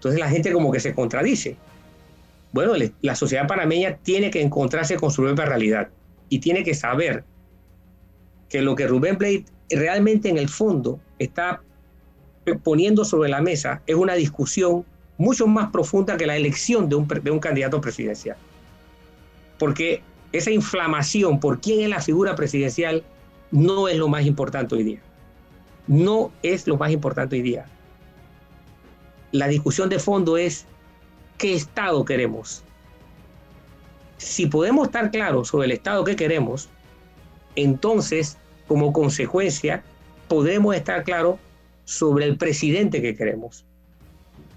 [0.03, 1.55] Entonces la gente como que se contradice.
[2.51, 5.87] Bueno, la sociedad panameña tiene que encontrarse con su propia realidad
[6.27, 7.23] y tiene que saber
[8.49, 11.61] que lo que Rubén Blade realmente en el fondo está
[12.63, 14.83] poniendo sobre la mesa es una discusión
[15.17, 18.35] mucho más profunda que la elección de un, de un candidato presidencial.
[19.57, 20.01] Porque
[20.33, 23.03] esa inflamación por quién es la figura presidencial
[23.51, 24.99] no es lo más importante hoy día.
[25.87, 27.67] No es lo más importante hoy día.
[29.33, 30.67] La discusión de fondo es
[31.39, 32.63] qué Estado queremos.
[34.17, 36.69] Si podemos estar claros sobre el Estado que queremos,
[37.55, 39.83] entonces, como consecuencia,
[40.27, 41.39] podemos estar claros
[41.83, 43.65] sobre el presidente que queremos.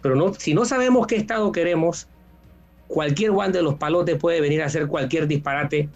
[0.03, 2.07] Pero no, si no sabemos qué Estado queremos,
[2.87, 5.89] cualquier guan de los palotes puede venir a hacer cualquier disparate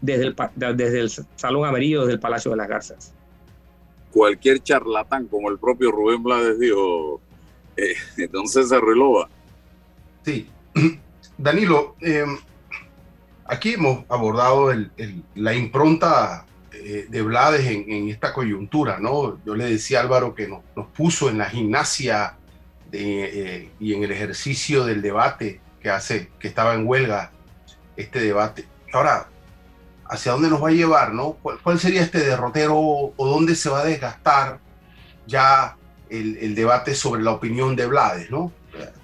[0.00, 3.12] desde el, desde el Salón Amarillo, desde el Palacio de las Garzas.
[4.12, 7.20] Cualquier charlatán, como el propio Rubén Blades dijo,
[7.76, 9.28] eh, entonces se relova.
[10.24, 10.48] Sí.
[11.38, 12.24] Danilo, eh,
[13.46, 14.72] aquí hemos abordado
[15.34, 19.42] la impronta eh, de Blades en, esta coyuntura, ¿no?
[19.44, 20.62] Yo le decía a Álvaro que nos,
[20.94, 22.36] puso en la gimnasia
[22.92, 27.30] y en el ejercicio del debate que hace, que estaba en huelga
[27.96, 28.66] este debate.
[28.92, 29.28] Ahora,
[30.06, 31.34] hacia dónde nos va a llevar, ¿no?
[31.34, 34.58] ¿Cuál, sería este derrotero o dónde se va a desgastar
[35.26, 35.76] ya
[36.10, 38.52] el, debate sobre la opinión de Blades, ¿no?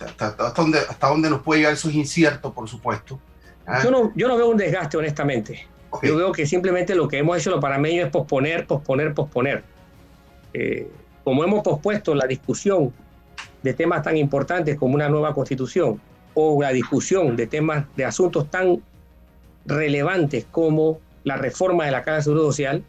[0.01, 3.19] hasta, dónde, hasta dónde nos puede llegar eso es incierto, por supuesto.
[3.67, 3.83] ¿ah?
[3.83, 5.67] Yo, no, yo no veo un desgaste, honestamente.
[6.03, 9.65] Yo veo que simplemente lo que hemos hecho los panameños es posponer, posponer, posponer.
[10.53, 10.89] Eh,
[11.25, 12.93] como hemos pospuesto la discusión
[13.63, 16.01] de temas tan importantes como una nueva constitución
[16.35, 18.83] o la discusión de temas de asuntos tan
[19.65, 22.85] relevantes como la reforma de la Casa de Seguro Social,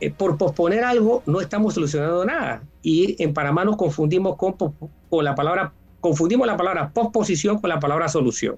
[0.00, 2.62] eh, por posponer algo no estamos solucionando nada.
[2.82, 7.80] Y en Panamá nos confundimos con, con la palabra, confundimos la palabra posposición con la
[7.80, 8.56] palabra solución.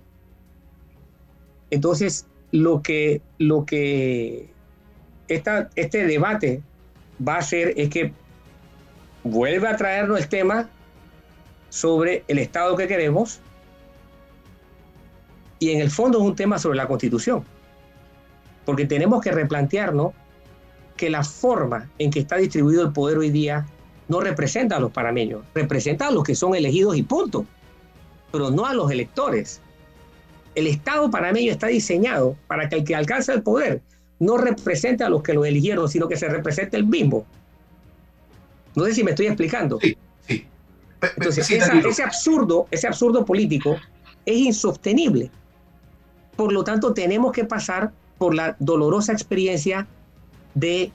[1.70, 4.50] Entonces, lo que, lo que
[5.28, 6.62] esta, este debate
[7.26, 8.12] va a hacer es que
[9.22, 10.68] vuelve a traernos el tema
[11.68, 13.40] sobre el Estado que queremos
[15.58, 17.44] y en el fondo es un tema sobre la Constitución,
[18.64, 20.12] porque tenemos que replantearnos
[20.98, 23.66] que la forma en que está distribuido el poder hoy día
[24.08, 27.46] no representa a los panameños, representa a los que son elegidos y punto,
[28.30, 29.62] pero no a los electores.
[30.54, 33.80] El Estado panameño está diseñado para que el que alcanza el poder
[34.18, 37.24] no represente a los que lo eligieron, sino que se represente el mismo.
[38.74, 39.78] No sé si me estoy explicando.
[39.80, 40.46] Sí, sí.
[41.16, 43.76] Entonces, ese absurdo, ese absurdo político
[44.26, 45.30] es insostenible.
[46.36, 49.86] Por lo tanto, tenemos que pasar por la dolorosa experiencia
[50.58, 50.90] de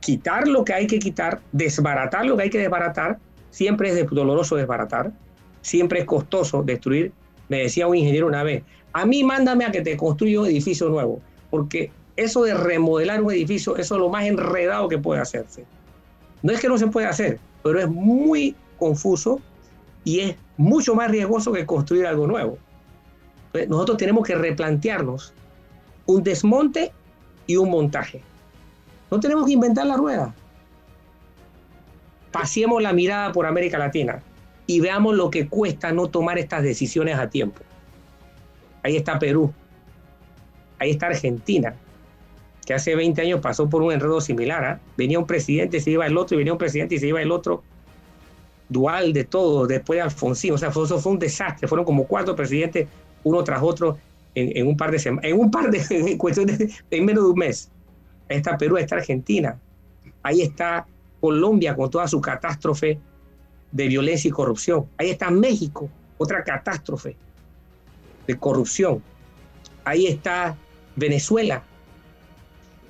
[0.00, 3.18] quitar lo que hay que quitar, desbaratar lo que hay que desbaratar.
[3.50, 5.12] Siempre es doloroso desbaratar,
[5.60, 7.12] siempre es costoso destruir.
[7.48, 10.88] Me decía un ingeniero una vez, a mí mándame a que te construya un edificio
[10.88, 11.20] nuevo,
[11.50, 15.64] porque eso de remodelar un edificio, eso es lo más enredado que puede hacerse.
[16.42, 19.40] No es que no se pueda hacer, pero es muy confuso
[20.04, 22.58] y es mucho más riesgoso que construir algo nuevo.
[23.68, 25.32] nosotros tenemos que replantearnos
[26.06, 26.90] un desmonte
[27.46, 28.22] y un montaje.
[29.10, 30.34] No tenemos que inventar la rueda.
[32.30, 34.22] Pasemos la mirada por América Latina
[34.66, 37.60] y veamos lo que cuesta no tomar estas decisiones a tiempo.
[38.82, 39.52] Ahí está Perú.
[40.78, 41.74] Ahí está Argentina,
[42.66, 44.64] que hace 20 años pasó por un enredo similar.
[44.64, 44.80] ¿ah?
[44.96, 47.30] Venía un presidente, se iba el otro, y venía un presidente y se iba el
[47.30, 47.62] otro.
[48.68, 50.54] Dual de todo, después de Alfonsín.
[50.54, 51.68] O sea, eso fue un desastre.
[51.68, 52.88] Fueron como cuatro presidentes,
[53.22, 53.98] uno tras otro,
[54.34, 57.70] en, un par de semanas, en un par de cuestiones, en menos de un mes.
[58.28, 59.58] Ahí está Perú, ahí está Argentina.
[60.22, 60.86] Ahí está
[61.20, 62.98] Colombia con toda su catástrofe
[63.70, 64.86] de violencia y corrupción.
[64.96, 67.16] Ahí está México, otra catástrofe
[68.26, 69.02] de corrupción.
[69.84, 70.56] Ahí está
[70.96, 71.62] Venezuela.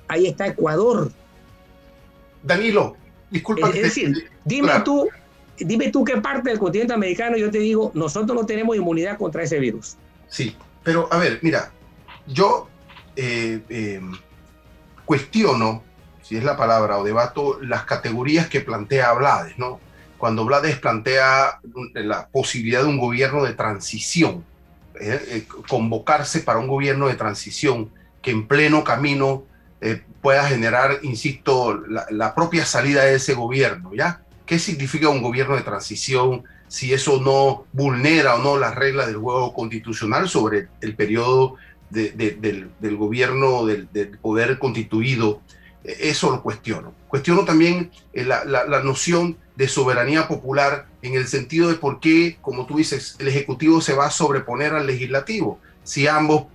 [0.07, 1.11] Ahí está Ecuador.
[2.43, 2.95] Danilo,
[3.31, 3.69] disculpa.
[3.69, 5.09] Es, decir, dime tú,
[5.57, 9.43] dime tú qué parte del continente americano yo te digo, nosotros no tenemos inmunidad contra
[9.43, 9.95] ese virus.
[10.27, 11.71] Sí, pero a ver, mira,
[12.27, 12.69] yo
[13.15, 14.01] eh, eh,
[15.05, 15.83] cuestiono,
[16.21, 19.79] si es la palabra, o debato las categorías que plantea Blades, ¿no?
[20.17, 21.59] Cuando Blades plantea
[21.93, 24.45] la posibilidad de un gobierno de transición,
[24.99, 27.89] eh, convocarse para un gobierno de transición
[28.21, 29.43] que en pleno camino
[30.21, 34.21] pueda generar, insisto, la, la, propia salida de ese gobierno, ¿ya?
[34.45, 36.45] ¿Qué significa un gobierno de transición?
[36.73, 41.57] Si eso no vulnera o no las reglas del juego constitucional sobre el periodo
[41.91, 45.39] del, gobierno, del, poder constituido,
[45.83, 46.95] eso lo cuestiono.
[47.07, 52.65] Cuestiono también eh, la, noción de soberanía popular en el sentido de por qué, como
[52.65, 56.45] tú dices, el Ejecutivo se va a sobreponer al Legislativo, si ambos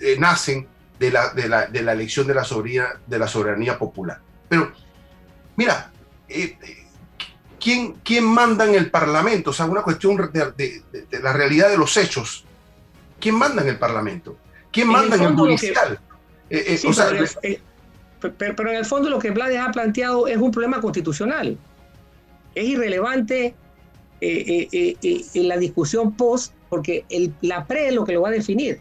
[0.00, 0.66] eh, nacen
[0.98, 4.18] de la, de, la, elección de la, soberanía, de la soberanía popular.
[4.48, 4.72] Pero,
[5.56, 5.92] mira,
[6.26, 6.56] eh,
[7.60, 9.50] ¿quién, manda en el Parlamento?
[9.50, 10.82] O sea, una cuestión de,
[11.22, 12.44] la realidad de los hechos.
[13.20, 14.36] ¿Quién manda en el Parlamento?
[14.70, 15.98] ¿Quién manda en el, judicial?
[18.38, 21.56] pero, en el fondo lo que Blades ha planteado es un problema constitucional.
[22.54, 23.54] Es irrelevante
[24.20, 27.04] eh, eh, eh, en la discusión post, porque
[27.40, 28.80] la pre es lo que lo va a definir.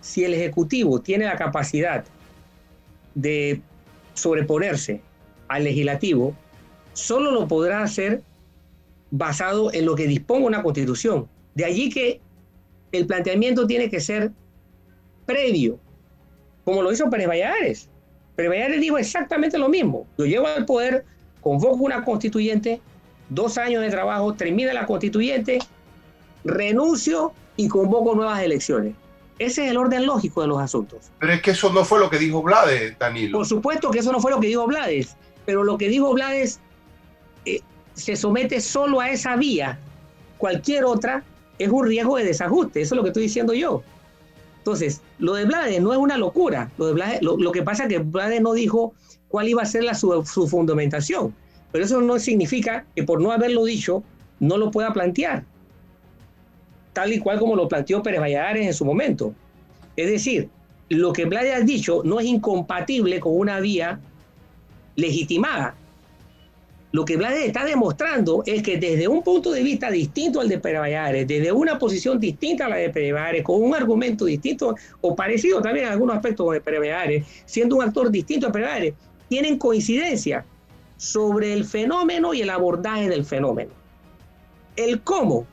[0.00, 2.04] Si el Ejecutivo tiene la capacidad
[3.14, 3.60] de
[4.14, 5.00] sobreponerse
[5.48, 6.36] al legislativo,
[6.98, 8.22] solo lo podrá hacer
[9.10, 11.28] basado en lo que disponga una constitución.
[11.54, 12.20] De allí que
[12.92, 14.32] el planteamiento tiene que ser
[15.26, 15.78] previo,
[16.64, 17.88] como lo hizo Pérez Valladares.
[18.36, 20.06] Pérez Valladares dijo exactamente lo mismo.
[20.18, 21.04] Yo llevo al poder,
[21.40, 22.80] convoco una constituyente,
[23.28, 25.58] dos años de trabajo, termina la constituyente,
[26.44, 28.94] renuncio y convoco nuevas elecciones.
[29.38, 31.12] Ese es el orden lógico de los asuntos.
[31.20, 33.38] Pero es que eso no fue lo que dijo Blades, Danilo.
[33.38, 35.16] Por supuesto que eso no fue lo que dijo Blades,
[35.46, 36.60] pero lo que dijo Blades
[37.98, 39.78] se somete solo a esa vía,
[40.38, 41.24] cualquier otra
[41.58, 43.82] es un riesgo de desajuste, eso es lo que estoy diciendo yo.
[44.58, 47.98] Entonces, lo de Blades no es una locura, lo, de lo, que pasa es que
[47.98, 48.92] Blades no dijo
[49.28, 51.34] cuál iba a ser la, su, fundamentación.
[51.72, 54.02] Pero eso no significa que por no haberlo dicho
[54.40, 55.44] no lo pueda plantear,
[56.92, 59.34] tal y cual como lo planteó Pérez Valladares en su momento.
[59.96, 60.48] Es decir,
[60.88, 64.00] lo que Blades ha dicho no es incompatible con una vía
[64.96, 65.74] legitimada.
[66.90, 70.58] Lo que Blades está demostrando es que desde un punto de vista distinto al de
[70.58, 74.74] Pérez Valladares, desde una posición distinta a la de Pérez Valladares, con un argumento distinto
[75.02, 78.68] o parecido también en algunos aspectos de Pérez Valladares, siendo un actor distinto a Pérez
[78.68, 78.94] Valladares,
[79.28, 80.46] tienen coincidencia
[80.96, 83.70] sobre el fenómeno y el abordaje del fenómeno.
[84.76, 85.46] El cómo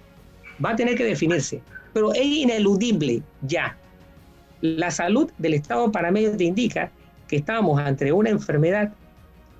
[0.63, 1.61] va a tener que definirse,
[1.93, 3.77] pero es ineludible ya.
[4.61, 6.91] La salud del Estado panameño te indica
[7.27, 8.93] que estamos ante una enfermedad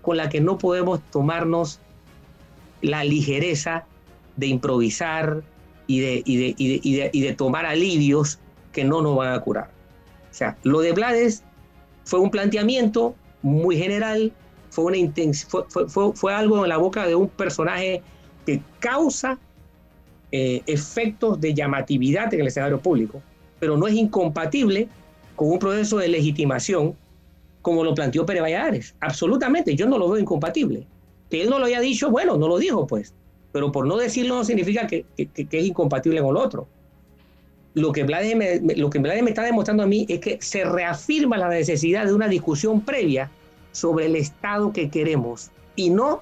[0.06, 1.80] con la que no podemos tomarnos
[2.82, 3.86] la ligereza
[4.38, 5.41] de improvisar
[5.88, 8.39] y de, y de, tomar alivios
[8.72, 9.72] que no nos van a curar.
[10.30, 11.43] O sea, lo de Blades
[12.03, 14.32] fue un planteamiento muy general,
[14.70, 14.97] fue, una
[15.47, 18.03] fue, fue, fue, algo en la boca de un personaje
[18.45, 19.39] que causa
[20.32, 23.24] eh, efectos de llamatividad en el escenario público,
[23.60, 24.88] pero no es incompatible
[25.36, 26.95] con un proceso de legitimación
[27.66, 28.95] como lo planteó Pérez Valladares.
[28.99, 30.86] Absolutamente, yo no lo veo incompatible.
[31.32, 33.16] Que él no lo haya dicho, bueno, no lo dijo, pues.
[33.51, 36.68] Pero por no decirlo no significa que, es incompatible con lo otro.
[37.74, 41.49] Lo que, Blades me, lo que está demostrando a mí es que se reafirma la
[41.49, 43.32] necesidad de una discusión previa
[43.72, 46.22] sobre el Estado que queremos y no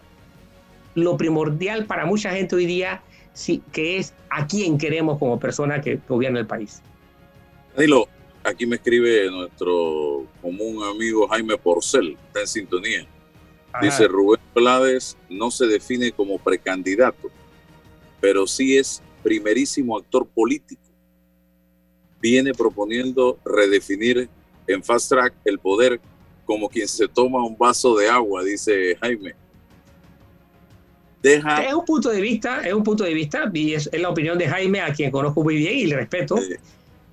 [0.96, 3.02] lo primordial para mucha gente hoy día
[3.34, 6.82] sí, que es a quién queremos como persona que gobierna el país.
[7.76, 8.08] Danilo,
[8.44, 13.08] aquí me escribe nuestro común amigo Jaime Porcel, está en sintonía.
[13.82, 17.30] Dice Rubén Blades no se define como precandidato,
[18.22, 20.82] pero sí es primerísimo actor político.
[22.22, 24.30] Viene proponiendo redefinir
[24.68, 26.00] en fast track el poder
[26.46, 29.34] como quien se toma un vaso de agua, dice Jaime.
[31.24, 34.48] Es un punto de vista, es un punto de vista, y es, la opinión de
[34.48, 36.38] Jaime, a quien conozco muy bien y le respeto.
[36.38, 36.60] Eh,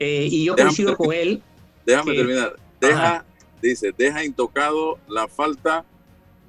[0.00, 1.42] y yo coincido con él.
[1.84, 2.56] Déjame terminar.
[2.80, 3.24] Deja,
[3.60, 5.84] dice, deja intocado la falta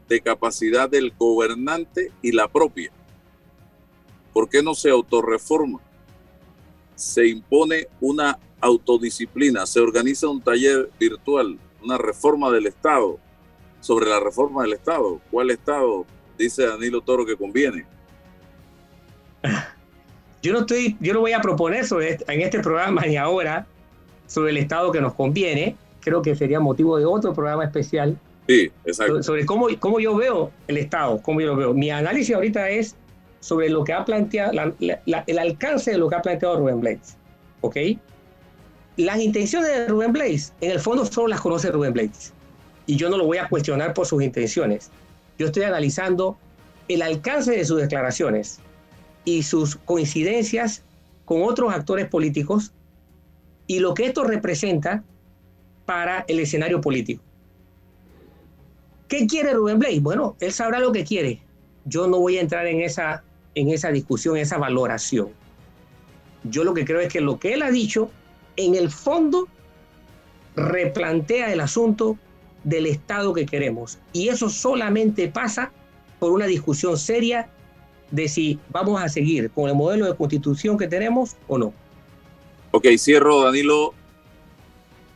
[0.07, 2.91] de capacidad del gobernante y la propia.
[4.33, 5.79] ¿Por qué no se autorreforma?
[6.95, 13.19] Se impone una autodisciplina, se organiza un taller virtual, una reforma del Estado,
[13.81, 15.19] sobre la reforma del Estado.
[15.29, 16.05] ¿Cuál Estado?
[16.37, 17.85] dice Danilo Toro que conviene.
[20.41, 23.65] Yo no estoy, yo no voy a proponer sobre, en este programa ni ahora
[24.27, 25.75] sobre el Estado que nos conviene.
[25.99, 28.17] Creo que sería motivo de otro programa especial.
[28.47, 29.21] Sí, exacto.
[29.21, 31.73] Sobre, cómo, cómo yo veo el Estado, cómo yo lo veo.
[31.73, 32.95] Mi análisis ahorita es
[33.39, 37.17] sobre lo que ha planteado, el alcance de lo que ha planteado Rubén Blades.
[37.61, 37.77] ¿Ok?
[38.97, 42.33] Las intenciones de Rubén Blades, en el fondo solo las conoce Rubén Blades.
[42.87, 44.89] Y yo no lo voy a cuestionar por sus intenciones.
[45.37, 46.37] Yo estoy analizando
[46.87, 48.59] el alcance de sus declaraciones
[49.25, 50.83] y sus coincidencias
[51.25, 52.73] con otros actores políticos
[53.67, 55.03] y lo que esto representa
[55.85, 57.23] para el escenario político.
[59.07, 60.01] ¿Qué quiere Rubén Blades?
[60.01, 61.41] Bueno, él sabrá lo que quiere.
[61.85, 63.23] Yo no voy a entrar en esa,
[63.55, 65.29] en esa discusión, esa valoración.
[66.43, 68.09] Yo lo que creo es que lo que él ha dicho,
[68.55, 69.47] en el fondo,
[70.55, 72.17] replantea el asunto
[72.63, 73.99] del Estado que queremos.
[74.13, 75.71] Y eso solamente pasa
[76.19, 77.49] por una discusión seria
[78.11, 81.73] de si vamos a seguir con el modelo de constitución que tenemos o no.
[82.71, 83.93] Ok, cierro, Danilo.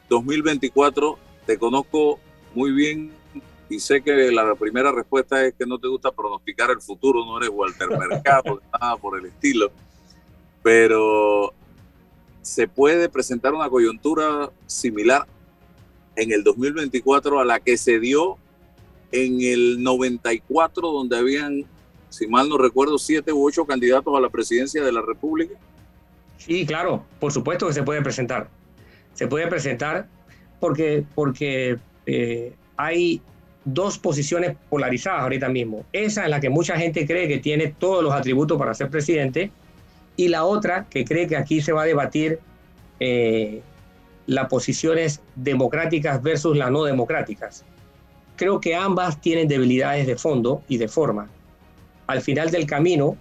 [0.10, 2.20] 2024, te conozco
[2.54, 3.12] muy bien
[3.70, 7.38] y sé que la primera respuesta es que no te gusta pronosticar el futuro, no
[7.38, 9.72] eres Walter Mercado, nada por el estilo,
[10.62, 11.54] pero
[12.42, 15.26] se puede presentar una coyuntura similar
[16.16, 18.38] en el 2024 a la que se dio
[19.12, 21.66] en el 94, donde habían,
[22.16, 25.56] si mal no recuerdo, siete u ocho candidatos a la presidencia de la República?
[26.38, 28.48] Sí, claro, por supuesto que se puede presentar.
[29.14, 30.08] Se puede presentar
[30.62, 33.22] porque, porque eh, hay
[33.66, 35.86] dos posiciones polarizadas ahorita mismo.
[35.92, 39.52] Esa en la que mucha gente cree que tiene todos los atributos para ser presidente
[40.16, 42.40] y la otra que cree que aquí se va a debatir
[43.02, 43.62] eh,
[44.26, 47.66] las posiciones democráticas versus las no democráticas.
[48.38, 51.30] Creo que ambas tienen debilidades de fondo y de forma.
[52.08, 53.18] Al final del camino,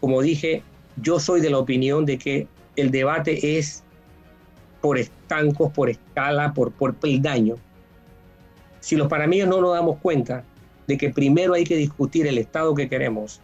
[0.00, 0.62] como dije,
[0.96, 3.84] yo soy de la opinión de que el debate es
[4.80, 7.56] por estancos, por escala, por, por peldaño.
[8.80, 10.44] Si los panameños no nos damos cuenta
[10.86, 13.40] de que primero hay que discutir el Estado que queremos,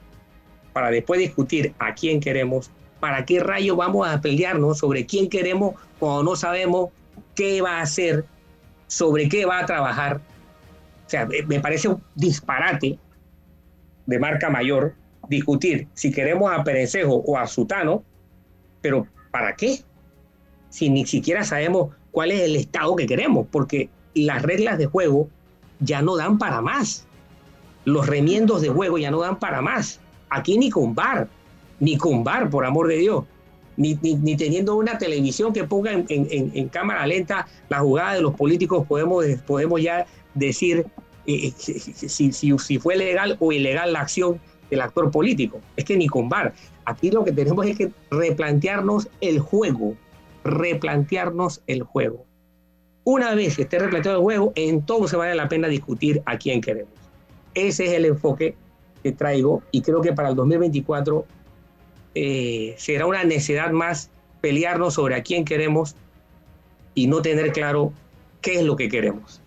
[0.72, 2.70] para después discutir a quién queremos,
[3.00, 6.90] ¿para qué rayo vamos a pelearnos sobre quién queremos cuando no sabemos
[7.34, 8.24] qué va a hacer,
[8.86, 10.20] sobre qué va a trabajar?
[11.06, 12.98] O sea, me parece un disparate
[14.10, 14.94] de marca mayor
[15.28, 18.02] discutir si queremos a Perencejo o a Sutano,
[18.82, 19.78] pero ¿para qué?
[20.68, 25.28] Si ni siquiera sabemos cuál es el estado que queremos, porque las reglas de juego
[25.78, 27.06] ya no dan para más.
[27.84, 30.00] Los remiendos de juego ya no dan para más.
[30.28, 31.28] Aquí ni con bar,
[31.78, 33.24] ni con bar, por amor de Dios.
[33.76, 38.22] Ni, ni, teniendo una televisión que ponga en, en, en, cámara lenta la jugada de
[38.22, 40.04] los políticos, podemos, podemos ya
[40.34, 40.86] decir
[41.26, 44.40] eh, eh, si, si, si, fue legal o ilegal la acción
[44.70, 45.60] del actor político.
[45.76, 46.54] Es que ni con bar.
[46.84, 49.94] Aquí lo que tenemos es que replantearnos el juego,
[50.44, 52.24] replantearnos el juego.
[53.04, 56.92] Una vez que esté replanteado el juego, entonces vale la pena discutir a quién queremos.
[57.54, 58.54] Ese es el enfoque
[59.02, 61.24] que traigo y creo que para el 2024
[62.14, 64.10] eh, será una necesidad más
[64.40, 65.96] pelearnos sobre a quién queremos
[66.94, 67.92] y no tener claro
[68.40, 69.40] qué es lo que queremos.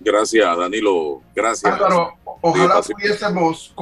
[0.00, 1.22] Gracias, Danilo.
[1.34, 1.72] Gracias.
[1.72, 3.74] Álvaro, ojalá pudiésemos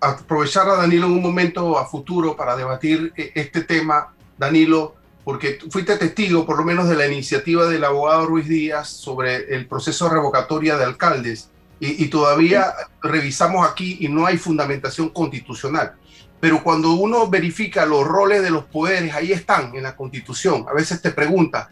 [0.00, 4.14] aprovechar a Danilo en un momento a futuro para debatir eh, este tema.
[4.38, 9.54] Danilo, porque fuiste testigo por lo menos de la iniciativa del abogado Ruiz Díaz sobre
[9.54, 12.72] el proceso revocatoria de alcaldes y, todavía
[13.02, 15.94] revisamos aquí y no hay fundamentación constitucional.
[16.40, 20.64] Pero cuando uno verifica los roles de los poderes, ahí están en la constitución.
[20.68, 21.70] A veces te pregunta,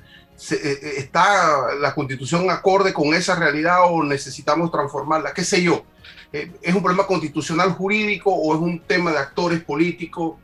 [0.50, 5.32] eh, eh, ¿está la constitución acorde con esa realidad o necesitamos transformarla?
[5.32, 5.84] ¿Qué sé yo?
[6.32, 10.36] Eh, ¿Es un problema constitucional jurídico o es un tema de actores políticos?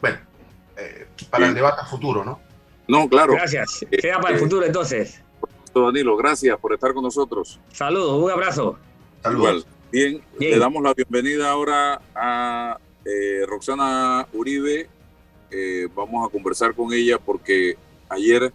[0.00, 0.18] Bueno,
[1.30, 2.40] para el debate futuro, ¿no?
[2.86, 3.34] No, claro.
[3.34, 3.84] Gracias.
[3.90, 5.20] Queda para el futuro entonces.
[5.74, 7.58] Danilo, gracias por estar con nosotros.
[7.72, 8.78] Saludos, un abrazo.
[9.22, 9.66] Saludos.
[9.90, 14.88] Bien, le damos la bienvenida ahora a eh, Roxana Uribe.
[15.50, 17.76] Eh, vamos a conversar con ella porque
[18.08, 18.52] ayer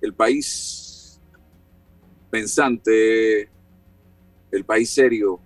[0.00, 1.20] el país
[2.30, 3.48] pensante,
[4.50, 5.40] el país serio,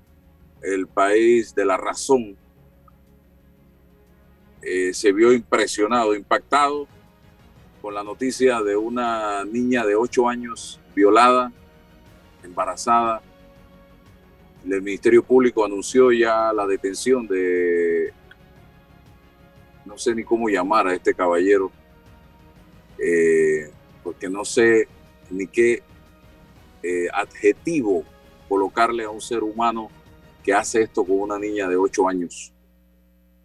[0.63, 2.37] el país de la razón,
[4.63, 6.87] eh, se vio impresionado, impactado
[7.81, 11.51] con la noticia de una niña de 8 años violada,
[12.43, 13.23] embarazada.
[14.69, 18.13] El Ministerio Público anunció ya la detención de,
[19.87, 21.73] no sé ni cómo llamar a este caballero,
[22.99, 23.71] eh,
[24.11, 24.89] porque no sé
[25.31, 25.85] ni qué
[26.83, 28.03] eh, adjetivo
[28.49, 29.89] colocarle a un ser humano
[30.43, 32.53] que hace esto con una niña de 8 años.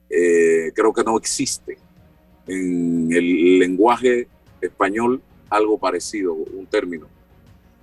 [0.09, 1.77] Eh, creo que no existe
[2.47, 4.27] en el lenguaje
[4.59, 7.07] español algo parecido, un término.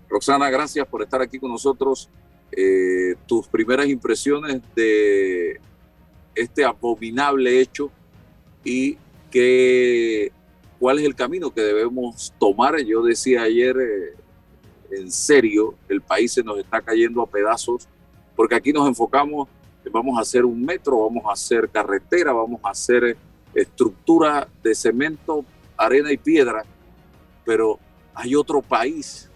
[0.08, 2.10] Roxana, gracias por estar aquí con nosotros.
[2.50, 5.60] Eh, tus primeras impresiones de
[6.34, 7.92] este abominable hecho
[8.64, 8.98] y
[9.30, 10.32] que,
[10.82, 12.76] cuál es el camino que debemos tomar.
[12.82, 14.16] Yo decía ayer, eh,
[14.90, 17.86] en serio, el país se nos está cayendo a pedazos
[18.34, 19.48] porque aquí nos enfocamos,
[19.92, 23.16] vamos a hacer un metro, vamos a hacer carretera, vamos a hacer
[23.54, 25.44] estructura de cemento,
[25.76, 26.64] arena y piedra,
[27.44, 27.78] pero
[28.12, 29.30] hay otro país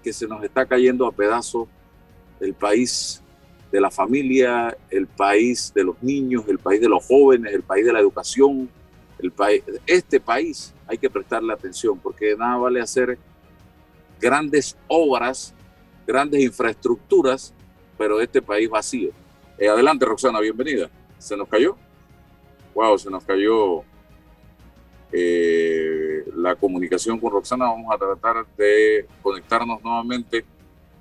[0.00, 1.66] que se nos está cayendo a pedazos,
[2.38, 3.20] el país
[3.72, 7.84] de la familia, el país de los niños, el país de los jóvenes, el país
[7.84, 8.70] de la educación,
[9.86, 13.18] este país hay que prestarle atención porque nada vale hacer
[14.20, 15.54] grandes obras,
[16.06, 17.54] grandes infraestructuras,
[17.96, 19.10] pero este país vacío.
[19.58, 20.88] Eh, adelante, Roxana, bienvenida.
[21.18, 21.76] ¿Se nos cayó?
[22.74, 23.82] Wow, se nos cayó
[25.12, 27.66] eh, la comunicación con Roxana.
[27.66, 30.44] Vamos a tratar de conectarnos nuevamente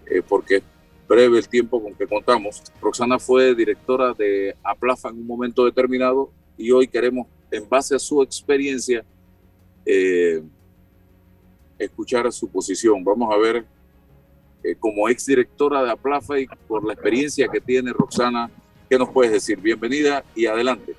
[0.06, 0.64] eh, porque es
[1.08, 2.64] breve el tiempo con que contamos.
[2.82, 8.00] Roxana fue directora de APLAFA en un momento determinado y hoy queremos, en base a
[8.00, 9.04] su experiencia,
[9.86, 10.42] eh,
[11.78, 13.04] escuchar su posición.
[13.04, 13.66] Vamos a ver,
[14.80, 18.50] como exdirectora de APLAFA y por la experiencia que tiene Roxana,
[18.90, 19.60] ¿qué nos puedes decir?
[19.60, 20.96] Bienvenida y adelante.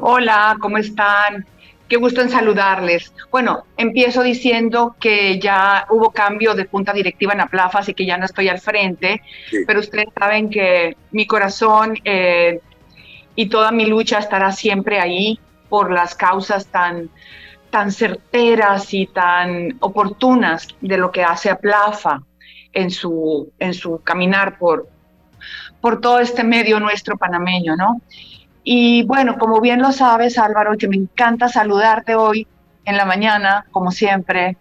[0.00, 1.46] Hola, ¿cómo están?
[1.88, 3.12] Qué gusto en saludarles.
[3.30, 8.18] Bueno, empiezo diciendo que ya hubo cambio de junta directiva en Aplafa, así que ya
[8.18, 9.22] no estoy al frente,
[9.66, 12.60] pero ustedes saben que mi corazón eh,
[13.36, 17.10] y toda mi lucha estará siempre ahí por las causas tan,
[17.70, 22.22] tan certeras y tan oportunas de lo que hace Aplafa
[22.72, 24.88] en su, en su caminar por,
[25.80, 28.00] por todo este medio nuestro panameño, ¿no?
[28.64, 32.48] Y bueno, como bien lo sabes, Álvaro, que me encanta saludarte hoy
[32.84, 34.56] en la mañana, como siempre.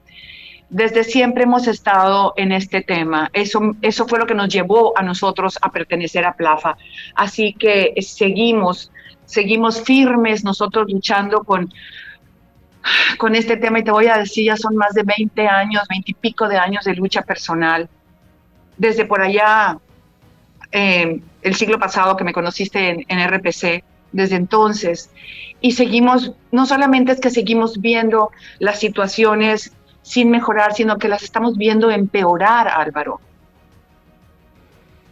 [0.70, 3.30] Desde siempre hemos estado en este tema.
[3.34, 6.76] Eso, eso fue lo que nos llevó a nosotros a pertenecer a Plafa.
[7.14, 8.92] Así que seguimos,
[9.26, 11.72] seguimos firmes nosotros luchando con,
[13.18, 13.80] con este tema.
[13.80, 16.58] Y te voy a decir, ya son más de 20 años, 20 y pico de
[16.58, 17.88] años de lucha personal.
[18.78, 19.78] Desde por allá
[20.72, 25.12] eh, el siglo pasado que me conociste en, en RPC, desde entonces.
[25.62, 29.75] Y seguimos, no solamente es que seguimos viendo las situaciones
[30.06, 33.20] sin mejorar, sino que las estamos viendo empeorar, Álvaro.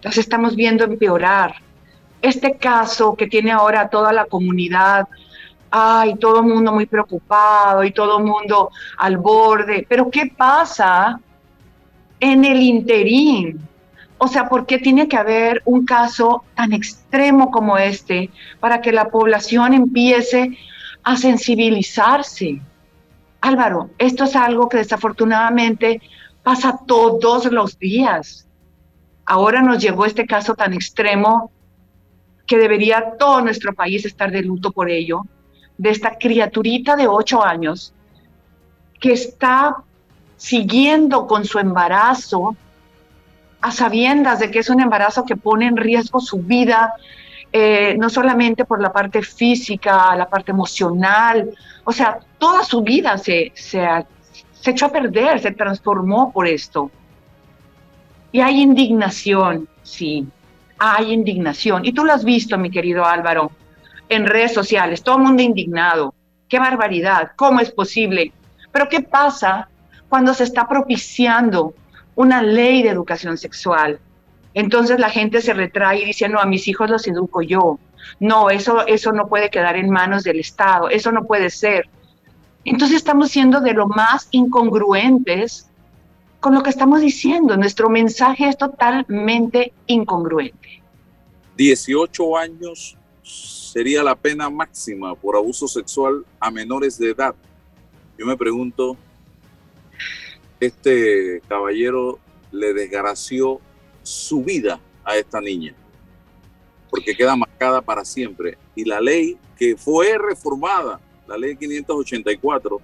[0.03, 1.55] Las estamos viendo empeorar.
[2.21, 5.07] Este caso que tiene ahora toda la comunidad,
[5.71, 8.69] ay, todo el mundo muy preocupado y todo el mundo
[8.99, 11.19] al borde, pero ¿qué pasa
[12.19, 13.59] en el interín?
[14.19, 18.29] O sea, ¿por qué tiene que haber un caso tan extremo como este
[18.59, 20.55] para que la población empiece
[21.03, 22.61] a sensibilizarse?
[23.43, 26.01] Álvaro, esto es algo que desafortunadamente
[26.43, 28.47] pasa todos los días.
[29.25, 31.51] Ahora nos llegó este caso tan extremo
[32.47, 35.23] que debería todo nuestro país estar de luto por ello,
[35.77, 37.93] de esta criaturita de ocho años
[39.01, 39.75] que está
[40.37, 42.55] siguiendo con su embarazo
[43.59, 46.93] a sabiendas de que es un embarazo que pone en riesgo su vida,
[47.53, 53.17] eh, no solamente por la parte física, la parte emocional, o sea, toda su vida
[53.17, 53.87] se, se,
[54.51, 56.91] se echó a perder, se transformó por esto.
[58.31, 60.27] Y hay indignación, sí,
[60.79, 61.85] hay indignación.
[61.85, 63.51] Y tú lo has visto, mi querido Álvaro,
[64.09, 66.13] en redes sociales, todo el mundo indignado.
[66.49, 68.33] Qué barbaridad, ¿cómo es posible?
[68.71, 69.69] Pero ¿qué pasa
[70.09, 71.73] cuando se está propiciando
[72.15, 73.99] una ley de educación sexual.
[74.53, 77.79] Entonces la gente se retrae y dice, no, a mis hijos los educo yo.
[78.19, 81.89] No, eso, eso no puede quedar en manos del Estado, eso no puede ser.
[82.65, 85.67] Entonces estamos siendo de lo más incongruentes
[86.39, 87.57] con lo que estamos diciendo.
[87.57, 90.81] Nuestro mensaje es totalmente incongruente.
[91.57, 97.35] 18 años sería la pena máxima por abuso sexual a menores de edad.
[98.17, 98.95] Yo me pregunto,
[100.59, 102.19] este caballero
[102.51, 103.59] le desgració
[104.03, 105.73] su vida a esta niña,
[106.89, 108.57] porque queda marcada para siempre.
[108.75, 112.79] Y la ley que fue reformada, la ley 584,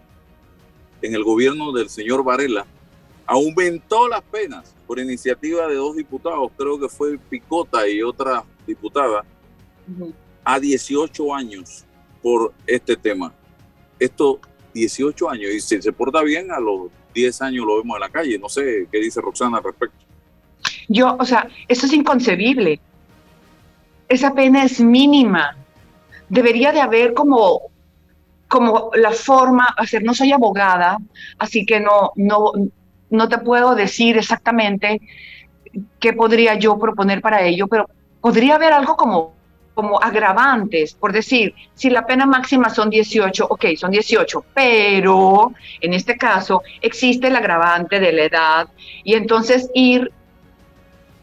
[1.01, 2.65] en el gobierno del señor Varela,
[3.25, 9.23] aumentó las penas por iniciativa de dos diputados, creo que fue Picota y otra diputada,
[10.43, 11.85] a 18 años
[12.21, 13.33] por este tema.
[13.99, 14.39] Esto,
[14.73, 18.09] 18 años, y si se porta bien, a los 10 años lo vemos en la
[18.09, 18.39] calle.
[18.39, 20.08] No sé qué dice Roxana al respecto.
[20.89, 22.81] Yo, o sea, eso es inconcebible.
[24.09, 25.55] Esa pena es mínima.
[26.27, 27.61] Debería de haber como,
[28.47, 30.97] como la forma, hacer, no soy abogada,
[31.37, 32.51] así que no, no,
[33.11, 34.99] no te puedo decir exactamente
[35.99, 37.87] qué podría yo proponer para ello, pero
[38.19, 39.39] podría haber algo como
[39.79, 45.93] como agravantes, por decir, si la pena máxima son 18, ok, son 18, pero en
[45.93, 48.67] este caso existe el agravante de la edad
[49.05, 50.11] y entonces ir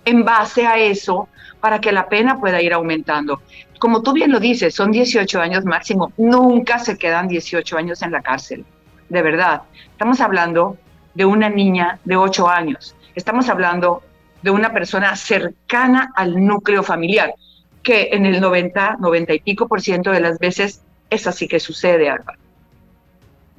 [0.06, 1.28] en base a eso
[1.60, 3.42] para que la pena pueda ir aumentando.
[3.78, 8.12] Como tú bien lo dices, son 18 años máximo, nunca se quedan 18 años en
[8.12, 8.64] la cárcel,
[9.10, 9.62] de verdad.
[9.90, 10.78] Estamos hablando
[11.14, 14.02] de una niña de 8 años, estamos hablando
[14.42, 17.34] de una persona cercana al núcleo familiar
[17.82, 21.60] que en el 90, 90 y pico por ciento de las veces es así que
[21.60, 22.45] sucede, Álvaro.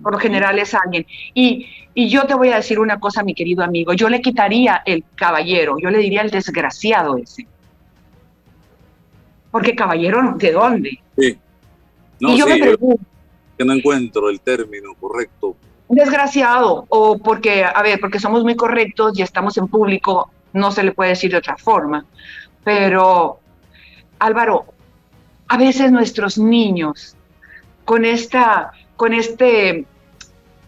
[0.02, 1.06] Por lo general es alguien.
[1.34, 4.82] Y, y yo te voy a decir una cosa, mi querido amigo, yo le quitaría
[4.86, 7.48] el caballero, yo le diría el desgraciado ese.
[9.52, 11.00] Porque caballero, ¿de dónde?
[11.18, 11.38] Sí.
[12.20, 13.04] No, y yo me pregunto.
[13.58, 15.56] Que no encuentro el término correcto.
[15.90, 20.84] Desgraciado, o porque, a ver, porque somos muy correctos y estamos en público, no se
[20.84, 22.06] le puede decir de otra forma.
[22.64, 23.40] Pero
[24.20, 24.66] Álvaro,
[25.48, 27.16] a veces nuestros niños,
[27.86, 29.86] con esta, con este,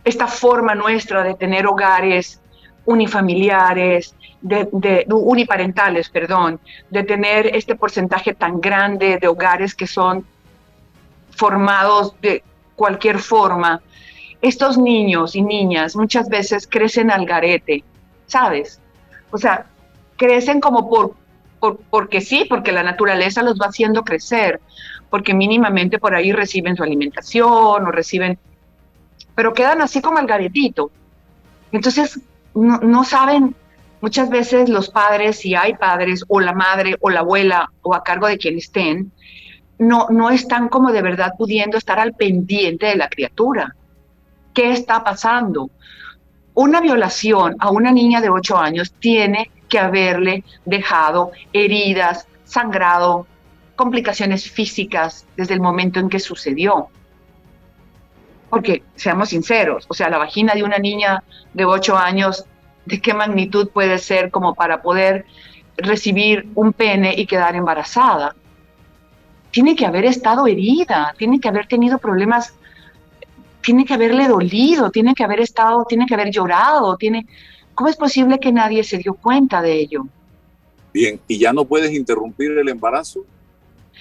[0.05, 2.39] esta forma nuestra de tener hogares
[2.85, 6.59] unifamiliares, de, uniparentales, perdón,
[6.89, 10.25] de tener este porcentaje tan grande de hogares que son
[11.31, 12.43] formados de
[12.75, 13.81] cualquier forma,
[14.41, 17.83] estos niños y niñas muchas veces crecen al garete,
[18.25, 18.79] ¿sabes?
[19.31, 19.65] O sea,
[20.15, 21.15] crecen como por
[21.89, 24.61] porque sí, porque la naturaleza los va haciendo crecer,
[25.09, 28.37] porque mínimamente por ahí reciben su alimentación o reciben,
[29.35, 30.91] pero quedan así como el garetito.
[31.71, 32.19] Entonces,
[32.53, 33.55] no, saben
[34.01, 38.03] muchas veces los padres, si hay padres, o la madre, o la abuela, o a
[38.03, 39.11] cargo de quien estén,
[39.77, 43.75] no, no están como de verdad pudiendo estar al pendiente de la criatura.
[44.53, 45.69] ¿Qué está pasando?
[46.53, 53.27] Una violación a una niña de 8 años tiene que haberle dejado heridas, sangrado,
[53.79, 56.89] complicaciones físicas desde el momento en que sucedió.
[58.49, 61.23] Porque, seamos sinceros, o sea, la vagina de una niña
[61.53, 62.43] de 8 años,
[62.85, 65.25] ¿de qué magnitud puede ser como para poder
[65.77, 68.35] recibir un pene y quedar embarazada.
[69.49, 72.53] Tiene que haber estado herida, tiene que haber tenido problemas,
[73.61, 77.25] tiene que haberle dolido, tiene que haber estado, tiene que haber llorado, tiene...
[77.73, 80.05] ¿Cómo es posible que nadie se dio cuenta de ello?
[80.93, 83.23] Bien, ¿y ya no puedes interrumpir el embarazo?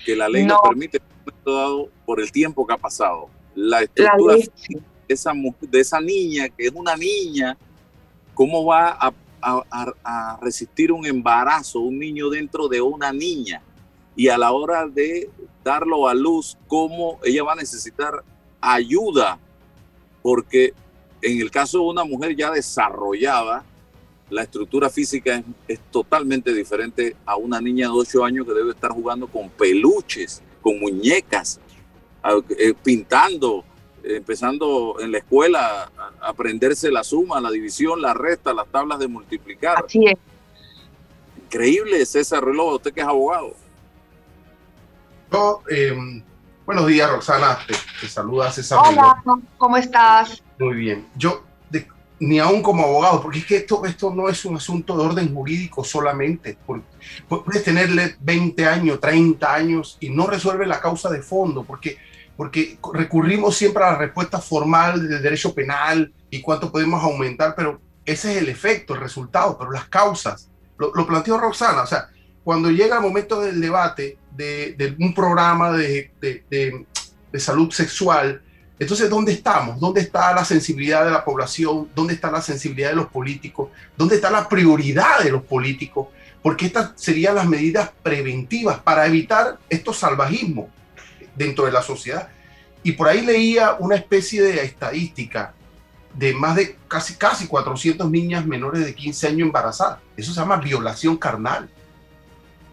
[0.05, 1.01] Que la ley no, permite
[1.45, 3.29] dado por el tiempo que ha pasado.
[3.55, 4.51] La estructura de,
[5.09, 7.57] esa, de esa niña, que es una niña,
[8.35, 13.63] ¿cómo va a, a, resistir un embarazo, un niño dentro de una niña?
[14.15, 15.31] Y a la hora de
[15.65, 18.23] darlo a luz, ¿cómo ella va a necesitar
[18.61, 19.39] ayuda?
[20.23, 20.75] Porque
[21.23, 23.65] en el caso de una mujer ya desarrollada,
[24.31, 28.91] la estructura física es, totalmente diferente a una niña de 8 años que debe estar
[28.91, 31.61] jugando con peluches, con muñecas,
[32.59, 33.65] eh, pintando,
[34.03, 39.09] empezando en la escuela a aprenderse la suma, la división, la resta, las tablas de
[39.09, 39.85] multiplicar.
[39.85, 40.19] Así es.
[41.45, 43.55] Increíble César Reloj, usted que es abogado.
[45.69, 46.23] Em,
[46.65, 47.59] buenos días, Roxana.
[47.67, 49.23] Te, saluda César Hola,
[49.57, 50.43] ¿cómo estás?
[50.59, 51.07] Muy bien.
[51.17, 51.43] Yo
[52.21, 55.35] ni aún como abogado, porque es que esto, esto no es un asunto de orden
[55.35, 56.59] jurídico solamente.
[57.29, 61.97] Puedes tenerle 20 años, 30 años y no resuelve la causa de fondo, porque,
[62.37, 67.81] porque recurrimos siempre a la respuesta formal del derecho penal y cuánto podemos aumentar, pero
[68.05, 70.51] ese es el efecto, el resultado, pero las causas.
[70.77, 72.09] Lo, lo planteó Roxana, o sea,
[72.43, 76.87] cuando llega el momento del debate de, de un programa de, de,
[77.33, 78.43] de salud sexual,
[78.79, 79.81] entonces, ¿dónde estamos?
[79.81, 81.89] ¿Dónde está la sensibilidad de la población?
[81.95, 83.71] ¿Dónde está la sensibilidad de los políticos?
[83.97, 86.09] ¿Dónde está la prioridad de los políticos?
[86.43, 90.67] Porque estas serían las medidas preventivas para evitar estos salvajismos
[91.35, 92.29] dentro de la sociedad.
[92.85, 95.55] Y por ahí leía una especie de estadística
[96.15, 99.99] de más de casi, casi 400 niñas menores de 15 años embarazadas.
[100.17, 101.69] Eso se llama violación carnal.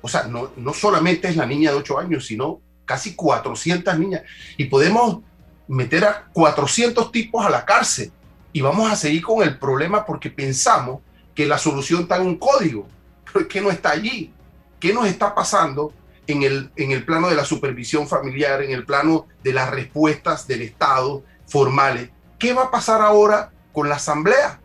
[0.01, 4.22] O sea, no, no solamente es la niña de 8 años, sino casi 400 niñas.
[4.56, 5.22] Y podemos
[5.68, 8.11] meter a 400 tipos a la cárcel
[8.53, 11.01] y vamos a seguir con el problema porque pensamos
[11.34, 12.88] que la solución está en un código,
[13.26, 14.32] pero es que no está allí.
[14.80, 15.91] ¿Qué nos está pasando
[16.28, 20.47] en el, en el plano de la supervisión familiar, en el plano de las respuestas
[20.47, 22.09] del Estado formales?
[22.39, 24.59] ¿Qué va a pasar ahora con la asamblea?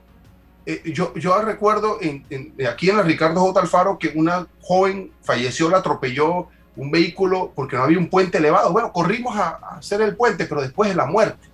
[0.67, 2.25] Eh, yo, yo recuerdo en,
[2.71, 3.61] aquí en la Ricardo J.
[3.61, 8.73] Alfaro que una joven falleció, la atropelló un vehículo porque no había un puente elevado.
[8.73, 11.49] Bueno, corrimos a, hacer el puente, pero después de la muerte.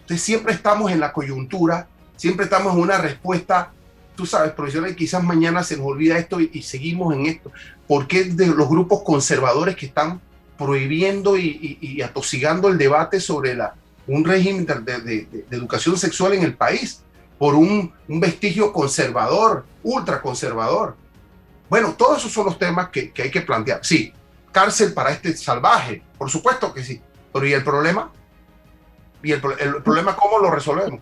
[0.00, 3.72] Entonces siempre estamos en la coyuntura, siempre estamos en una respuesta,
[4.16, 7.52] tú sabes, profesional, quizás mañana se nos olvida esto y, seguimos en esto.
[7.86, 10.20] porque de los grupos conservadores que están
[10.58, 13.74] prohibiendo y, atosigando el debate sobre la,
[14.06, 17.02] un régimen de, educación sexual en el país?
[17.38, 20.94] Por un, un vestigio conservador, ultraconservador.
[21.70, 23.80] Bueno, todos esos son los temas que, que hay que plantear.
[23.82, 24.12] Sí,
[24.52, 26.02] cárcel para este salvaje.
[26.18, 27.00] Por supuesto que sí.
[27.32, 28.10] Pero ¿y el problema?
[29.22, 31.00] ¿Y el, problema cómo lo resolvemos?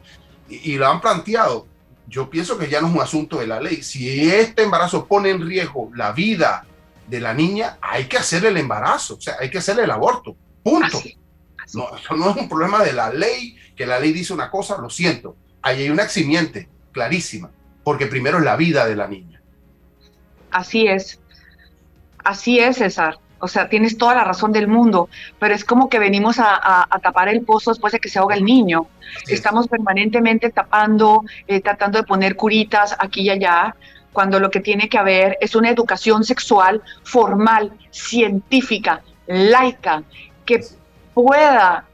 [0.49, 1.67] Y, lo han planteado.
[2.07, 3.83] Yo pienso que ya no es un asunto de la ley.
[3.83, 6.65] Si este embarazo pone en riesgo la vida
[7.07, 10.37] de la niña, hay que hacer el embarazo, o sea, hay que hacer el aborto.
[10.63, 11.01] Punto.
[11.75, 14.79] No, eso no es un problema de la ley, que la ley dice una cosa,
[14.79, 15.37] lo siento.
[15.61, 17.51] Ahí hay una eximiente clarísima,
[17.85, 19.43] porque primero es la vida de la niña.
[20.51, 21.21] Así es.
[22.25, 23.19] Así es, César.
[23.41, 25.09] O sea, tienes toda la razón del mundo,
[25.39, 28.45] pero es como que venimos a, tapar el pozo después de que se ahoga el
[28.45, 28.87] niño.
[29.29, 33.77] Estamos permanentemente tapando, eh, tratando de poner curitas aquí y allá,
[34.13, 40.03] cuando lo que tiene que haber es una educación sexual formal, científica, laica,
[40.45, 40.65] que
[41.15, 41.85] pueda,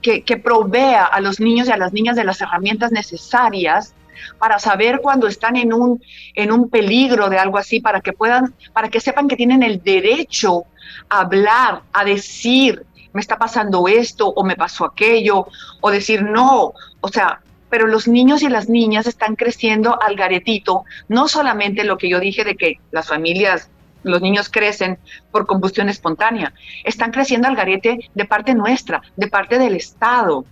[0.00, 3.94] que, que provea a los niños y a las niñas de las herramientas necesarias
[4.38, 6.02] para saber cuando están en un,
[6.34, 9.82] en un peligro de algo así, para que puedan, para que sepan que tienen el
[9.82, 10.64] derecho
[11.08, 15.46] a hablar, a decir, me está pasando esto o me pasó aquello,
[15.80, 17.40] o decir no, o sea,
[17.70, 22.20] pero los niños y las niñas están creciendo al garetito, no solamente lo que yo
[22.20, 23.70] dije de que las familias,
[24.02, 24.98] los niños crecen
[25.30, 26.52] por combustión espontánea,
[26.84, 30.44] están creciendo al garete de parte nuestra, de parte del Estado.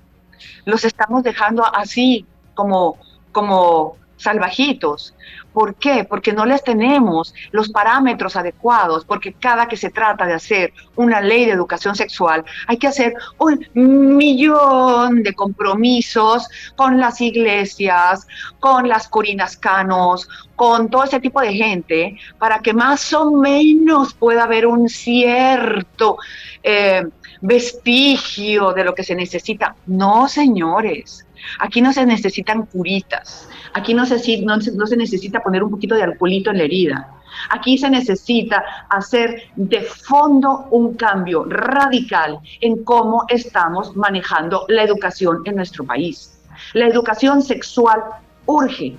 [0.65, 2.99] Los estamos dejando así como
[3.37, 5.15] como salvajitos.
[5.53, 6.05] ¿Por qué?
[6.09, 11.21] Porque no les tenemos los parámetros adecuados, porque cada que se trata de hacer una
[11.21, 18.27] ley de educación sexual, hay que hacer un millón de compromisos con las iglesias,
[18.59, 20.27] con las corinas canos,
[20.57, 26.17] con todo ese tipo de gente, para que más o menos pueda haber un cierto
[26.63, 27.05] eh,
[27.43, 29.77] vestigio de lo que se necesita.
[29.87, 31.26] No, señores,
[31.59, 36.57] Aquí no se necesitan curitas, Aquí no se, necesita poner un poquito de alcoholito en
[36.57, 37.11] la herida.
[37.51, 45.43] Aquí se necesita hacer de fondo un cambio radical en cómo estamos manejando la educación
[45.45, 46.41] en nuestro país.
[46.73, 48.01] La educación sexual
[48.47, 48.97] urge,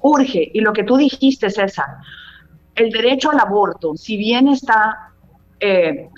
[0.00, 0.50] urge.
[0.52, 1.86] Y lo que tú dijiste, César,
[2.74, 5.12] el derecho al aborto, si bien está
[5.60, 6.10] eh,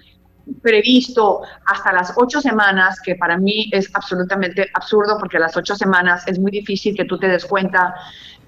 [0.62, 6.26] previsto hasta las ocho semanas, que para mí es absolutamente absurdo porque las ocho semanas
[6.26, 7.94] es muy difícil que tú te des cuenta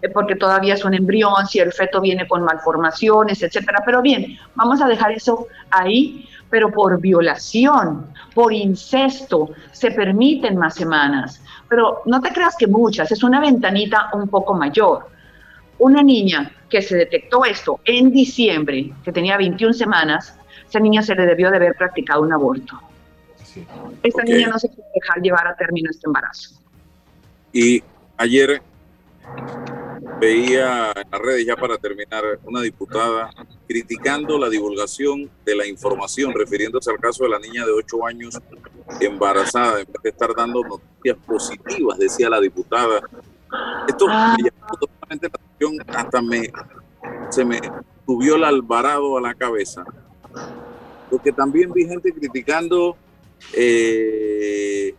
[0.02, 3.82] eh, porque todavía es un embrión, si el feto viene con malformaciones, etcétera.
[3.84, 10.74] Pero bien, vamos a dejar eso ahí, pero por violación, por incesto, se permiten más
[10.74, 11.40] semanas.
[11.68, 15.08] Pero no te creas que muchas, es una ventanita un poco mayor.
[15.78, 20.36] Una niña que se detectó esto en diciembre, que tenía 21 semanas,
[20.72, 22.80] esa niña se le debió de haber practicado un aborto.
[24.02, 26.54] Esta niña no se puede dejar llevar a término este embarazo.
[27.52, 27.82] Y
[28.16, 28.62] ayer
[30.18, 33.28] veía en las redes, ya para terminar, una diputada
[33.68, 38.40] criticando la divulgación de la información, refiriéndose al caso de la niña de 8 años
[38.98, 43.02] embarazada, en vez de estar dando noticias positivas, decía la diputada.
[43.86, 46.50] Esto me llamó totalmente la atención, hasta me,
[47.28, 47.60] se me
[48.06, 49.84] subió el alvarado a la cabeza
[51.12, 52.96] porque también vi gente criticando
[53.52, 54.94] eh,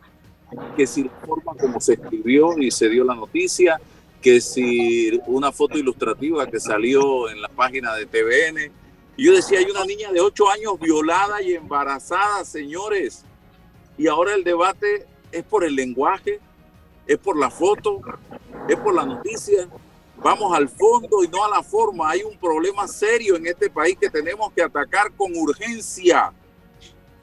[0.77, 3.81] que si la forma como se escribió y se dio la noticia,
[4.21, 8.71] que si una foto ilustrativa que salió en la página de TVN.
[9.17, 13.25] Y yo decía, hay una niña de 8 años violada y embarazada, señores.
[13.97, 16.39] Y ahora el debate es por el lenguaje,
[17.07, 18.01] es por la foto,
[18.69, 19.67] es por la noticia.
[20.23, 22.09] Vamos al fondo y no a la forma.
[22.09, 26.31] Hay un problema serio en este país que tenemos que atacar con urgencia.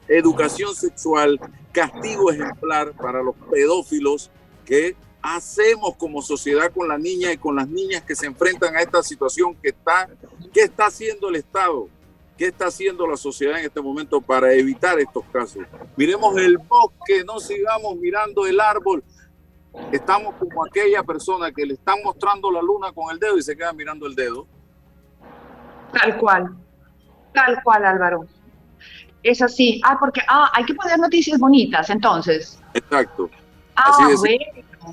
[0.07, 1.39] Educación sexual,
[1.71, 4.29] castigo ejemplar para los pedófilos
[4.63, 8.81] que hacemos como sociedad con la niña y con las niñas que se enfrentan a
[8.81, 10.07] esta situación que está,
[10.53, 11.87] ¿qué está haciendo el Estado?
[12.37, 15.63] ¿Qué está haciendo la sociedad en este momento para evitar estos casos?
[15.95, 19.03] Miremos el bosque, no sigamos mirando el árbol
[19.91, 23.55] estamos como aquella persona que le están mostrando la luna con el dedo y se
[23.55, 24.47] queda mirando el dedo.
[25.93, 26.55] Tal cual,
[27.33, 28.25] tal cual Álvaro.
[29.23, 29.79] Es así.
[29.85, 32.59] Ah, porque ah, hay que poner noticias bonitas entonces.
[32.73, 33.29] Exacto.
[33.75, 34.45] Ah, bueno,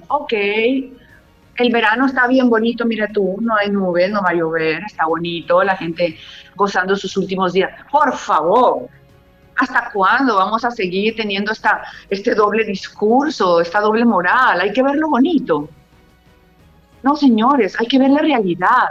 [0.08, 0.32] ok.
[0.32, 5.06] El verano está bien bonito, mira tú, no hay nubes, no va a llover, está
[5.06, 6.16] bonito, la gente
[6.54, 7.72] gozando sus últimos días.
[7.90, 8.88] Por favor,
[9.58, 14.60] ¿Hasta cuándo vamos a seguir teniendo esta, este doble discurso, esta doble moral?
[14.60, 15.68] Hay que ver lo bonito.
[17.02, 18.88] No, señores, hay que ver la realidad.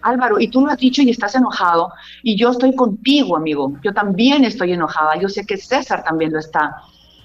[0.00, 3.72] Álvaro, y tú lo has dicho y estás enojado, y yo estoy contigo, amigo.
[3.82, 5.16] Yo también estoy enojada.
[5.16, 6.76] Yo sé que César también lo está.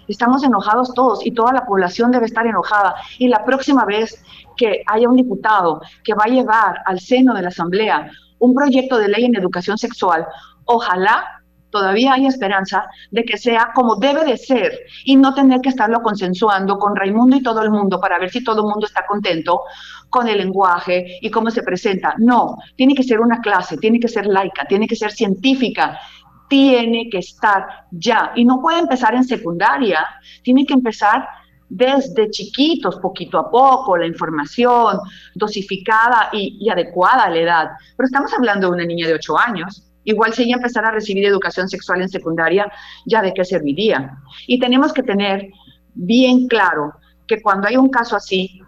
[0.07, 2.95] Estamos enojados todos y toda la población debe estar enojada.
[3.19, 4.23] Y la próxima vez
[4.55, 8.97] que haya un diputado que va a llevar al seno de la Asamblea un proyecto
[8.97, 10.25] de ley en educación sexual,
[10.65, 11.36] ojalá
[11.69, 16.01] todavía hay esperanza de que sea como debe de ser y no tener que estarlo
[16.01, 19.61] consensuando con Raimundo y todo el mundo para ver si todo el mundo está contento
[20.09, 22.15] con el lenguaje y cómo se presenta.
[22.17, 25.99] No, tiene que ser una clase, tiene que ser laica, tiene que ser científica,
[26.47, 28.31] tiene que estar ya.
[28.35, 30.05] Y no puede empezar en secundaria,
[30.43, 31.27] tiene que empezar
[31.69, 34.99] desde chiquitos, poquito a poco, la información
[35.35, 37.67] dosificada y, adecuada a la edad.
[37.95, 41.25] Pero estamos hablando de una niña de 8 años Igual si ella empezara a recibir
[41.25, 42.71] educación sexual en secundaria,
[43.05, 44.17] ya de qué serviría.
[44.47, 45.49] Y tenemos que tener
[45.93, 46.93] bien claro
[47.27, 48.61] que cuando hay un caso así,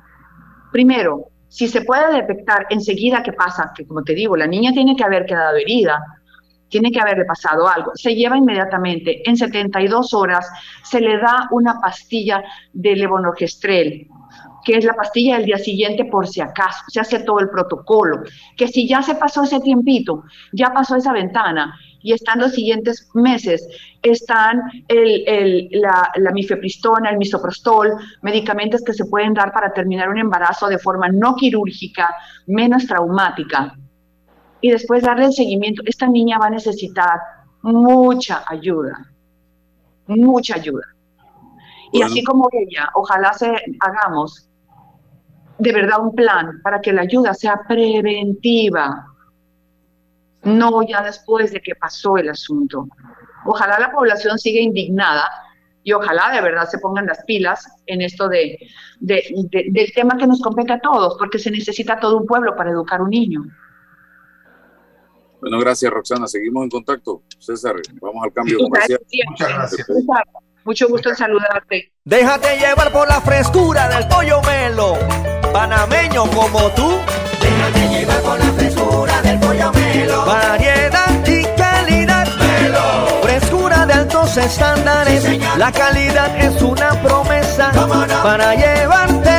[0.73, 4.97] primero, si se puede detectar enseguida qué pasa, que como te digo, la niña tiene
[4.97, 6.03] que haber quedado herida,
[6.67, 10.45] tiene que haberle pasado algo, se lleva inmediatamente, en 72 horas
[10.83, 14.09] se le da una pastilla de levonorgestrel,
[14.69, 18.21] que es la pastilla del día siguiente por si acaso, se hace todo el protocolo,
[18.55, 23.09] que si ya se pasó ese tiempito, ya pasó esa ventana y están los siguientes
[23.15, 23.67] meses,
[24.03, 24.61] están
[25.71, 30.77] la, la mifepristona, el misoprostol, medicamentos que se pueden dar para terminar un embarazo de
[30.77, 32.13] forma no quirúrgica,
[32.45, 33.75] menos traumática.
[34.61, 35.81] Y después darle el seguimiento.
[35.83, 37.19] Esta niña va a necesitar
[37.63, 39.11] mucha ayuda,
[40.05, 40.85] mucha ayuda.
[41.91, 44.48] Y así como ella, ojalá se hagamos
[45.59, 49.05] de verdad un plan para que la ayuda sea preventiva,
[50.43, 52.87] no ya después de que pasó el asunto.
[53.45, 55.29] Ojalá la población siga indignada
[55.83, 58.57] y ojalá de verdad se pongan las pilas en esto de,
[58.99, 63.01] del tema que nos compete a todos, porque se necesita todo un pueblo para educar
[63.01, 63.43] un niño.
[65.41, 66.27] Bueno, gracias Roxana.
[66.27, 67.23] Seguimos en contacto.
[67.37, 68.99] César, vamos al cambio comercial.
[69.29, 69.87] Muchas gracias.
[70.65, 71.93] Mucho gusto en saludarte.
[72.03, 76.99] Déjate llevar por la frescura del pollo melo panameño como tú.
[77.41, 80.25] Déjate llevar con la frescura del pollo melo.
[80.25, 82.27] Variedad y calidad.
[82.37, 83.21] Melo.
[83.21, 85.23] Frescura de altos estándares.
[85.57, 87.71] la calidad es una promesa.
[88.23, 89.38] Para llevarte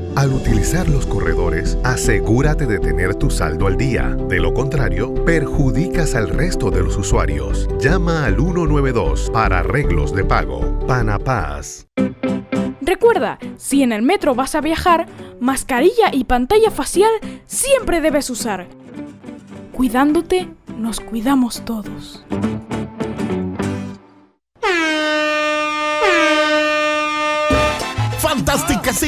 [0.15, 4.09] Al utilizar los corredores, asegúrate de tener tu saldo al día.
[4.27, 7.69] De lo contrario, perjudicas al resto de los usuarios.
[7.79, 10.79] Llama al 192 para arreglos de pago.
[10.85, 11.87] Panapaz.
[12.81, 15.07] Recuerda, si en el metro vas a viajar,
[15.39, 17.11] mascarilla y pantalla facial
[17.45, 18.67] siempre debes usar.
[19.71, 22.25] Cuidándote, nos cuidamos todos.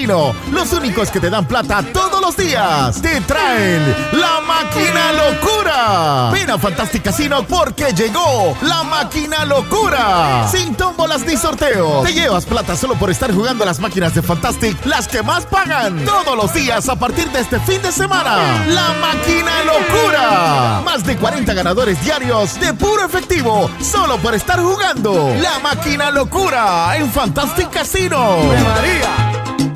[0.06, 3.02] Los únicos que te dan plata todos los días.
[3.02, 6.30] Te traen la máquina locura.
[6.34, 10.46] Ven a Fantastic Casino porque llegó la máquina locura.
[10.52, 12.04] Sin tómbolas ni sorteos.
[12.04, 16.04] Te llevas plata solo por estar jugando las máquinas de Fantastic, las que más pagan.
[16.04, 18.66] Todos los días a partir de este fin de semana.
[18.68, 20.82] La máquina locura.
[20.84, 25.34] Más de 40 ganadores diarios de puro efectivo solo por estar jugando.
[25.42, 28.38] La máquina locura en Fantastic Casino.
[28.66, 29.23] María!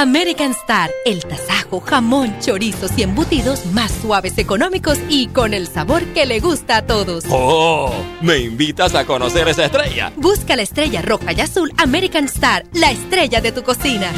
[0.00, 6.04] American Star, el tasajo, jamón, chorizos y embutidos más suaves, económicos y con el sabor
[6.14, 7.24] que le gusta a todos.
[7.28, 7.92] ¡Oh!
[8.22, 10.12] ¿Me invitas a conocer esa estrella?
[10.14, 14.12] Busca la estrella roja y azul American Star, la estrella de tu cocina.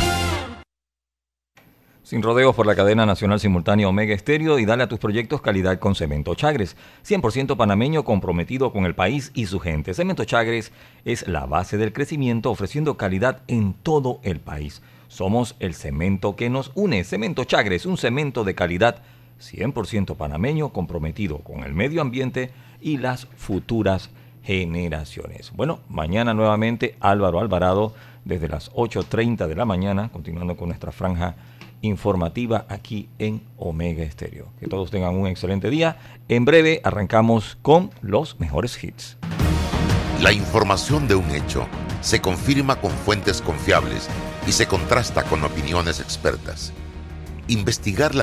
[2.03, 5.78] Sin rodeos por la cadena nacional simultánea Omega Estéreo y dale a tus proyectos calidad
[5.78, 6.76] con Cemento Chagres.
[7.09, 9.95] 100% panameño comprometido con el país y su gente.
[9.95, 10.72] Cemento Chagres
[11.07, 14.83] es la base del crecimiento ofreciendo calidad en todo el país.
[15.11, 17.03] Somos el cemento que nos une.
[17.03, 19.03] Cemento Chagres, un cemento de calidad
[19.41, 24.11] 100% panameño comprometido con el medio ambiente y las futuras
[24.45, 25.51] generaciones.
[25.53, 27.93] Bueno, mañana nuevamente Álvaro Alvarado
[28.25, 31.35] desde las 8.30 de la mañana, continuando con nuestra franja
[31.83, 34.53] informativa aquí en Omega Estéreo.
[34.61, 35.97] Que todos tengan un excelente día.
[36.29, 39.17] En breve arrancamos con los mejores hits.
[40.23, 41.67] La información de un hecho
[42.01, 44.09] se confirma con fuentes confiables
[44.51, 46.72] y se contrasta con opiniones expertas.
[47.46, 48.18] Investigar la